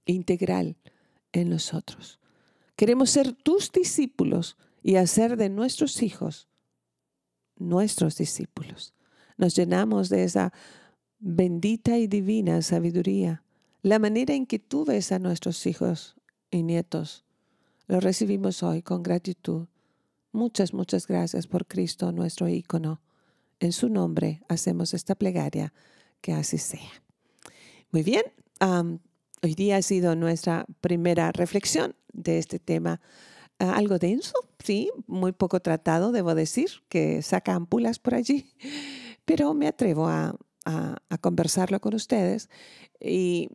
integral 0.05 0.77
en 1.33 1.49
nosotros. 1.49 2.21
Queremos 2.77 3.09
ser 3.09 3.33
tus 3.33 3.69
discípulos 3.69 4.55
y 4.81 4.95
hacer 4.95 5.35
de 5.35 5.49
nuestros 5.49 6.01
hijos 6.03 6.47
nuestros 7.69 8.17
discípulos. 8.17 8.93
Nos 9.37 9.55
llenamos 9.55 10.09
de 10.09 10.23
esa 10.23 10.53
bendita 11.19 11.97
y 11.97 12.07
divina 12.07 12.61
sabiduría. 12.61 13.43
La 13.81 13.99
manera 13.99 14.33
en 14.33 14.45
que 14.45 14.59
tú 14.59 14.85
ves 14.85 15.11
a 15.11 15.19
nuestros 15.19 15.65
hijos 15.65 16.15
y 16.49 16.63
nietos, 16.63 17.25
lo 17.87 17.99
recibimos 17.99 18.63
hoy 18.63 18.81
con 18.81 19.03
gratitud. 19.03 19.67
Muchas, 20.31 20.73
muchas 20.73 21.07
gracias 21.07 21.47
por 21.47 21.65
Cristo, 21.65 22.11
nuestro 22.11 22.47
ícono. 22.47 23.01
En 23.59 23.71
su 23.71 23.89
nombre 23.89 24.41
hacemos 24.47 24.93
esta 24.93 25.15
plegaria, 25.15 25.73
que 26.21 26.33
así 26.33 26.57
sea. 26.57 27.03
Muy 27.91 28.03
bien, 28.03 28.23
hoy 29.43 29.55
día 29.55 29.77
ha 29.77 29.81
sido 29.81 30.15
nuestra 30.15 30.65
primera 30.79 31.31
reflexión 31.31 31.95
de 32.13 32.37
este 32.37 32.59
tema 32.59 33.01
algo 33.69 33.99
denso, 33.99 34.33
sí, 34.63 34.91
muy 35.07 35.31
poco 35.31 35.59
tratado, 35.59 36.11
debo 36.11 36.35
decir, 36.35 36.69
que 36.89 37.21
saca 37.21 37.53
ampulas 37.53 37.99
por 37.99 38.15
allí, 38.15 38.51
pero 39.25 39.53
me 39.53 39.67
atrevo 39.67 40.07
a, 40.07 40.35
conversarlo 41.21 41.81
con 41.81 41.95
ustedes 41.95 42.49
y 42.99 43.49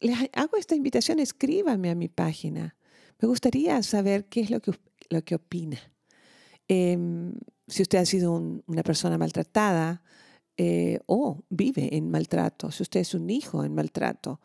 les 0.00 0.16
hago 0.32 0.56
esta 0.56 0.74
invitación, 0.74 1.20
escríbame 1.20 1.90
a 1.90 1.94
mi 1.94 2.08
página. 2.08 2.76
Me 3.20 3.28
gustaría 3.28 3.82
saber 3.82 4.24
qué 4.24 4.40
es 4.40 4.50
lo 4.50 4.60
que, 4.60 4.72
lo 5.10 5.22
que 5.22 5.34
opina. 5.34 5.78
Em, 6.66 7.34
si 7.68 7.82
usted 7.82 7.98
ha 7.98 8.06
sido 8.06 8.32
una 8.32 8.82
persona 8.82 9.18
maltratada 9.18 10.02
eh, 10.56 11.00
o 11.06 11.44
vive 11.50 11.94
en 11.94 12.10
maltrato, 12.10 12.70
si 12.70 12.82
usted 12.82 13.00
es 13.00 13.14
un 13.14 13.28
hijo 13.28 13.62
en 13.62 13.74
maltrato, 13.74 14.40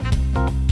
Música 0.00 0.67